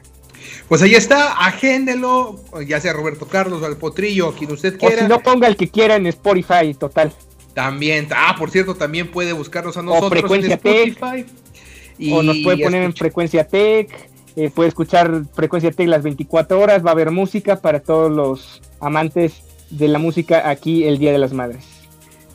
Pues 0.68 0.82
ahí 0.82 0.94
está, 0.94 1.32
agéndelo, 1.32 2.40
ya 2.66 2.80
sea 2.80 2.92
Roberto 2.92 3.26
Carlos 3.26 3.62
o 3.62 3.66
al 3.66 3.76
Potrillo, 3.76 4.32
quien 4.32 4.52
usted 4.52 4.78
quiera. 4.78 4.96
O 4.96 4.98
si 5.00 5.06
no 5.06 5.20
ponga 5.20 5.48
el 5.48 5.56
que 5.56 5.68
quiera 5.68 5.96
en 5.96 6.06
Spotify, 6.06 6.74
total. 6.78 7.12
También, 7.54 8.08
ah, 8.14 8.36
por 8.38 8.50
cierto, 8.50 8.74
también 8.74 9.10
puede 9.10 9.32
buscarnos 9.32 9.76
a 9.76 9.82
nosotros 9.82 10.10
frecuencia 10.10 10.54
en 10.62 10.94
Spotify. 10.94 12.12
o 12.12 12.22
nos 12.22 12.38
puede 12.38 12.62
poner 12.62 12.82
en 12.84 12.94
Frecuencia 12.94 13.46
Tech, 13.46 13.90
eh, 14.36 14.50
puede 14.50 14.68
escuchar 14.68 15.24
Frecuencia 15.34 15.72
Tech 15.72 15.88
las 15.88 16.02
24 16.02 16.58
horas, 16.58 16.84
va 16.84 16.90
a 16.90 16.92
haber 16.92 17.10
música 17.10 17.60
para 17.60 17.80
todos 17.80 18.10
los 18.10 18.62
amantes 18.80 19.42
de 19.70 19.88
la 19.88 19.98
música 19.98 20.48
aquí 20.48 20.84
el 20.84 20.98
Día 20.98 21.12
de 21.12 21.18
las 21.18 21.32
Madres. 21.32 21.79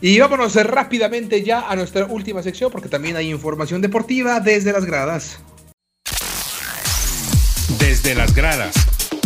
Y 0.00 0.18
vámonos 0.18 0.54
rápidamente 0.54 1.42
ya 1.42 1.68
a 1.70 1.74
nuestra 1.74 2.06
última 2.06 2.42
sección 2.42 2.70
porque 2.70 2.88
también 2.88 3.16
hay 3.16 3.30
información 3.30 3.80
deportiva 3.80 4.40
desde 4.40 4.72
las 4.72 4.84
gradas. 4.84 5.38
Desde 7.78 8.14
las 8.14 8.34
gradas, 8.34 8.74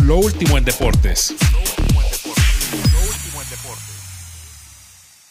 lo 0.03 0.17
último 0.17 0.57
en 0.57 0.65
deportes. 0.65 1.35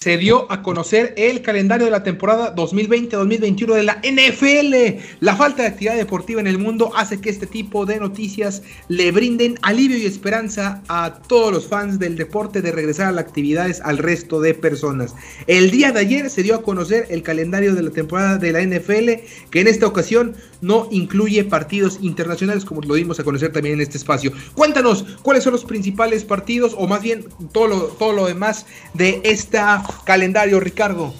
Se 0.02 0.16
dio 0.16 0.50
a 0.50 0.62
conocer 0.62 1.12
el 1.18 1.42
calendario 1.42 1.84
de 1.84 1.90
la 1.90 2.02
temporada 2.02 2.56
2020-2021 2.56 3.74
de 3.74 3.82
la 3.82 4.00
NFL. 4.02 4.98
La 5.20 5.36
falta 5.36 5.60
de 5.60 5.68
actividad 5.68 5.94
deportiva 5.94 6.40
en 6.40 6.46
el 6.46 6.56
mundo 6.56 6.90
hace 6.96 7.20
que 7.20 7.28
este 7.28 7.46
tipo 7.46 7.84
de 7.84 8.00
noticias 8.00 8.62
le 8.88 9.12
brinden 9.12 9.58
alivio 9.60 9.98
y 9.98 10.06
esperanza 10.06 10.82
a 10.88 11.20
todos 11.28 11.52
los 11.52 11.66
fans 11.66 11.98
del 11.98 12.16
deporte 12.16 12.62
de 12.62 12.72
regresar 12.72 13.08
a 13.08 13.12
las 13.12 13.26
actividades 13.26 13.82
al 13.82 13.98
resto 13.98 14.40
de 14.40 14.54
personas. 14.54 15.14
El 15.46 15.70
día 15.70 15.92
de 15.92 16.00
ayer 16.00 16.30
se 16.30 16.42
dio 16.42 16.54
a 16.54 16.62
conocer 16.62 17.06
el 17.10 17.22
calendario 17.22 17.74
de 17.74 17.82
la 17.82 17.90
temporada 17.90 18.38
de 18.38 18.52
la 18.52 18.62
NFL, 18.62 19.50
que 19.50 19.60
en 19.60 19.68
esta 19.68 19.86
ocasión 19.86 20.34
no 20.62 20.88
incluye 20.90 21.44
partidos 21.44 21.98
internacionales, 22.00 22.64
como 22.64 22.80
lo 22.80 22.94
dimos 22.94 23.20
a 23.20 23.24
conocer 23.24 23.52
también 23.52 23.74
en 23.74 23.80
este 23.82 23.98
espacio. 23.98 24.32
Cuéntanos 24.54 25.04
cuáles 25.20 25.44
son 25.44 25.52
los 25.52 25.66
principales 25.66 26.24
partidos, 26.24 26.74
o 26.78 26.86
más 26.86 27.02
bien 27.02 27.26
todo 27.52 27.66
lo, 27.66 27.80
todo 27.84 28.14
lo 28.14 28.26
demás 28.26 28.64
de 28.94 29.20
esta 29.24 29.89
calendario, 30.04 30.60
Ricardo. 30.60 31.12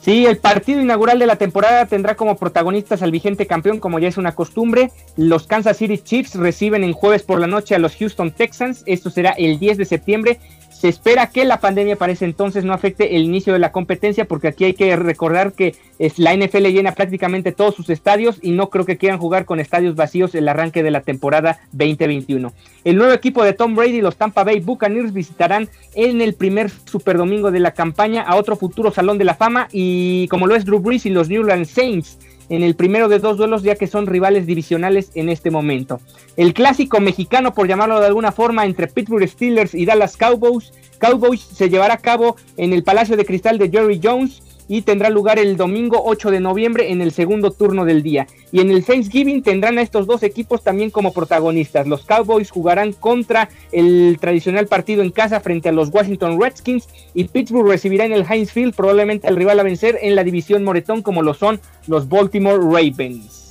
Sí, 0.00 0.24
el 0.24 0.38
partido 0.38 0.80
inaugural 0.80 1.18
de 1.18 1.26
la 1.26 1.36
temporada 1.36 1.84
tendrá 1.84 2.14
como 2.14 2.36
protagonistas 2.36 3.02
al 3.02 3.10
vigente 3.10 3.46
campeón, 3.46 3.80
como 3.80 3.98
ya 3.98 4.08
es 4.08 4.16
una 4.16 4.34
costumbre. 4.34 4.90
Los 5.16 5.46
Kansas 5.46 5.76
City 5.76 5.98
Chiefs 5.98 6.36
reciben 6.36 6.84
en 6.84 6.94
jueves 6.94 7.22
por 7.22 7.38
la 7.38 7.46
noche 7.46 7.74
a 7.74 7.78
los 7.78 7.96
Houston 7.96 8.30
Texans. 8.30 8.82
Esto 8.86 9.10
será 9.10 9.32
el 9.32 9.58
10 9.58 9.76
de 9.76 9.84
septiembre. 9.84 10.40
Se 10.80 10.88
espera 10.88 11.26
que 11.26 11.44
la 11.44 11.60
pandemia 11.60 11.96
para 11.96 12.12
ese 12.12 12.24
entonces 12.24 12.64
no 12.64 12.72
afecte 12.72 13.14
el 13.14 13.22
inicio 13.22 13.52
de 13.52 13.58
la 13.58 13.70
competencia, 13.70 14.24
porque 14.24 14.48
aquí 14.48 14.64
hay 14.64 14.72
que 14.72 14.96
recordar 14.96 15.52
que 15.52 15.74
la 16.16 16.34
NFL 16.34 16.68
llena 16.68 16.92
prácticamente 16.92 17.52
todos 17.52 17.74
sus 17.74 17.90
estadios 17.90 18.38
y 18.40 18.52
no 18.52 18.70
creo 18.70 18.86
que 18.86 18.96
quieran 18.96 19.18
jugar 19.18 19.44
con 19.44 19.60
estadios 19.60 19.94
vacíos 19.94 20.34
el 20.34 20.48
arranque 20.48 20.82
de 20.82 20.90
la 20.90 21.02
temporada 21.02 21.60
2021. 21.72 22.54
El 22.84 22.96
nuevo 22.96 23.12
equipo 23.12 23.44
de 23.44 23.52
Tom 23.52 23.76
Brady, 23.76 24.00
los 24.00 24.16
Tampa 24.16 24.42
Bay 24.42 24.60
Buccaneers, 24.60 25.12
visitarán 25.12 25.68
en 25.94 26.22
el 26.22 26.32
primer 26.32 26.70
Super 26.70 27.18
Domingo 27.18 27.50
de 27.50 27.60
la 27.60 27.74
campaña 27.74 28.22
a 28.22 28.36
otro 28.36 28.56
futuro 28.56 28.90
Salón 28.90 29.18
de 29.18 29.24
la 29.24 29.34
Fama 29.34 29.68
y 29.72 30.28
como 30.28 30.46
lo 30.46 30.56
es 30.56 30.64
Drew 30.64 30.80
Brees 30.80 31.04
y 31.04 31.10
los 31.10 31.28
New 31.28 31.42
Orleans 31.42 31.68
Saints 31.68 32.16
en 32.50 32.62
el 32.62 32.74
primero 32.74 33.08
de 33.08 33.18
dos 33.18 33.38
duelos 33.38 33.62
ya 33.62 33.76
que 33.76 33.86
son 33.86 34.06
rivales 34.06 34.46
divisionales 34.46 35.10
en 35.14 35.30
este 35.30 35.50
momento. 35.50 36.00
El 36.36 36.52
clásico 36.52 37.00
mexicano, 37.00 37.54
por 37.54 37.66
llamarlo 37.66 38.00
de 38.00 38.06
alguna 38.06 38.32
forma, 38.32 38.66
entre 38.66 38.88
Pittsburgh 38.88 39.26
Steelers 39.26 39.74
y 39.74 39.86
Dallas 39.86 40.16
Cowboys, 40.16 40.72
Cowboys 40.98 41.40
se 41.40 41.70
llevará 41.70 41.94
a 41.94 41.98
cabo 41.98 42.36
en 42.56 42.72
el 42.72 42.82
Palacio 42.82 43.16
de 43.16 43.24
Cristal 43.24 43.56
de 43.56 43.70
Jerry 43.70 44.00
Jones 44.02 44.42
y 44.70 44.82
tendrá 44.82 45.10
lugar 45.10 45.40
el 45.40 45.56
domingo 45.56 46.00
8 46.04 46.30
de 46.30 46.38
noviembre 46.38 46.92
en 46.92 47.02
el 47.02 47.10
segundo 47.10 47.50
turno 47.50 47.84
del 47.84 48.04
día. 48.04 48.28
Y 48.52 48.60
en 48.60 48.70
el 48.70 48.84
Thanksgiving 48.84 49.42
tendrán 49.42 49.78
a 49.78 49.82
estos 49.82 50.06
dos 50.06 50.22
equipos 50.22 50.62
también 50.62 50.90
como 50.90 51.12
protagonistas. 51.12 51.88
Los 51.88 52.06
Cowboys 52.06 52.52
jugarán 52.52 52.92
contra 52.92 53.48
el 53.72 54.16
tradicional 54.20 54.68
partido 54.68 55.02
en 55.02 55.10
casa 55.10 55.40
frente 55.40 55.68
a 55.68 55.72
los 55.72 55.88
Washington 55.88 56.40
Redskins 56.40 56.88
y 57.14 57.24
Pittsburgh 57.24 57.66
recibirá 57.66 58.04
en 58.04 58.12
el 58.12 58.24
Heinz 58.30 58.52
Field 58.52 58.76
probablemente 58.76 59.26
al 59.26 59.34
rival 59.34 59.58
a 59.58 59.64
vencer 59.64 59.98
en 60.02 60.14
la 60.14 60.22
división 60.22 60.62
Moretón 60.62 61.02
como 61.02 61.22
lo 61.22 61.34
son 61.34 61.60
los 61.88 62.08
Baltimore 62.08 62.62
Ravens. 62.62 63.49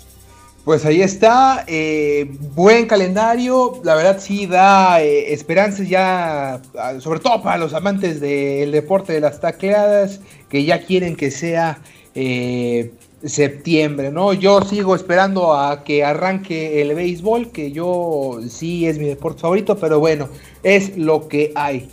Pues 0.70 0.86
ahí 0.86 1.02
está, 1.02 1.66
eh, 1.66 2.30
buen 2.54 2.86
calendario, 2.86 3.82
la 3.84 3.96
verdad 3.96 4.20
sí 4.20 4.46
da 4.46 5.02
eh, 5.02 5.34
esperanzas 5.34 5.90
ya, 5.90 6.62
sobre 7.00 7.20
todo 7.22 7.42
para 7.42 7.58
los 7.58 7.74
amantes 7.74 8.20
del 8.20 8.72
deporte 8.72 9.14
de 9.14 9.20
las 9.20 9.42
tacleadas, 9.42 10.22
que 10.48 10.66
ya 10.66 10.86
quieren 10.86 11.16
que 11.16 11.32
sea 11.32 11.82
eh, 12.14 12.92
septiembre, 13.24 14.12
¿no? 14.12 14.34
Yo 14.34 14.62
sigo 14.62 14.94
esperando 14.94 15.56
a 15.56 15.84
que 15.84 16.04
arranque 16.04 16.84
el 16.84 16.94
béisbol, 16.94 17.50
que 17.50 17.72
yo 17.72 18.40
sí 18.48 18.86
es 18.86 19.00
mi 19.00 19.06
deporte 19.06 19.42
favorito, 19.42 19.76
pero 19.76 20.00
bueno, 20.00 20.30
es 20.62 20.96
lo 20.96 21.28
que 21.28 21.52
hay. 21.56 21.90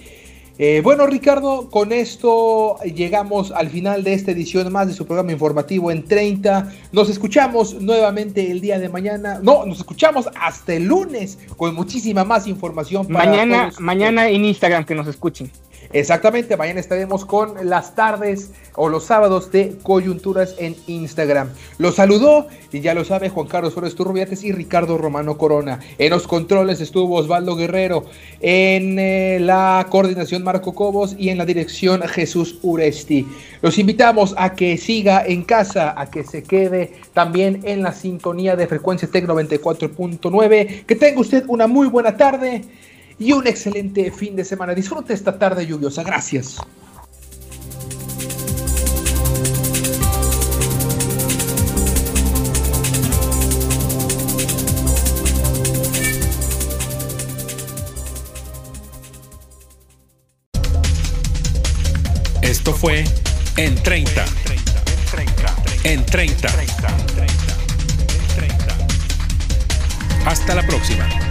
Eh, 0.59 0.81
bueno, 0.83 1.07
Ricardo, 1.07 1.69
con 1.69 1.93
esto 1.93 2.79
llegamos 2.83 3.53
al 3.53 3.69
final 3.69 4.03
de 4.05 4.15
esta 4.15 4.31
edición 4.31 4.73
más 4.73 4.87
de 4.87 4.95
su 4.95 5.05
programa 5.05 5.33
informativo 5.33 5.91
en 5.91 6.05
30. 6.05 6.73
Nos 6.93 7.11
escuchamos 7.11 7.75
nuevamente 7.75 8.51
el 8.51 8.63
día 8.63 8.79
de 8.79 8.89
mañana. 8.89 9.39
No, 9.43 9.67
nos 9.67 9.79
escuchamos 9.79 10.31
hasta 10.41 10.73
el 10.75 10.85
lunes 10.85 11.39
con 11.59 11.75
muchísima 11.75 12.25
más 12.25 12.47
información. 12.47 13.07
Para 13.07 13.31
mañana, 13.31 13.71
mañana 13.79 14.29
en 14.29 14.47
Instagram 14.47 14.87
que 14.87 14.95
nos 14.95 15.07
escuchen. 15.07 15.51
Exactamente, 15.93 16.57
mañana 16.57 16.81
estaremos 16.81 17.25
con 17.25 17.69
las 17.69 17.95
tardes 17.95 18.51
o 18.75 18.89
los 18.89 19.05
sábados 19.05 19.51
de 19.53 19.77
coyunturas 19.83 20.55
en 20.59 20.77
Instagram. 20.87 21.51
Los 21.79 21.97
saludó, 21.97 22.47
y 22.73 22.81
ya 22.81 22.95
lo 22.95 23.05
sabe, 23.05 23.31
Juan 23.31 23.47
Carlos 23.47 23.75
Flores 23.75 23.95
Turrubiates 23.95 24.45
y 24.45 24.53
Ricardo 24.53 24.99
Romano 24.99 25.39
Corona. 25.39 25.81
En 25.99 26.11
los 26.11 26.27
controles 26.27 26.81
estuvo 26.81 27.17
Osvaldo 27.17 27.57
Guerrero, 27.57 28.05
en 28.41 28.99
eh, 28.99 29.39
la 29.41 29.87
coordinación 29.89 30.43
Marco 30.43 30.75
Cobos 30.75 31.15
y 31.19 31.31
en 31.31 31.39
la 31.39 31.47
dirección 31.47 32.03
Jesús 32.03 32.59
Uresti. 32.63 33.27
Los 33.63 33.79
invitamos 33.79 34.35
a 34.37 34.55
que 34.55 34.77
siga 34.77 35.25
en 35.27 35.45
casa, 35.45 35.95
a 35.97 36.11
que 36.11 36.25
se 36.25 36.43
quede 36.43 36.93
también 37.13 37.61
en 37.65 37.83
la 37.83 37.93
sintonía 37.93 38.57
de 38.57 38.67
frecuencia 38.67 39.09
Tec 39.09 39.27
94.9. 39.27 40.85
Que 40.85 40.97
tenga 40.97 41.21
usted 41.21 41.45
una 41.49 41.67
muy 41.67 41.89
buena 41.89 42.17
tarde 42.17 42.63
y 43.19 43.33
un 43.33 43.47
excelente 43.47 44.11
fin 44.11 44.37
de 44.37 44.45
semana. 44.45 44.75
Disfrute 44.75 45.15
esta 45.15 45.39
tarde 45.39 45.67
lluviosa. 45.67 46.03
Gracias. 46.03 46.59
Esto 62.43 62.73
fue 62.73 63.05
En 63.57 63.75
30. 63.83 64.25
En 65.85 66.05
30. 66.05 66.49
Hasta 70.27 70.55
la 70.57 70.67
próxima. 70.67 71.26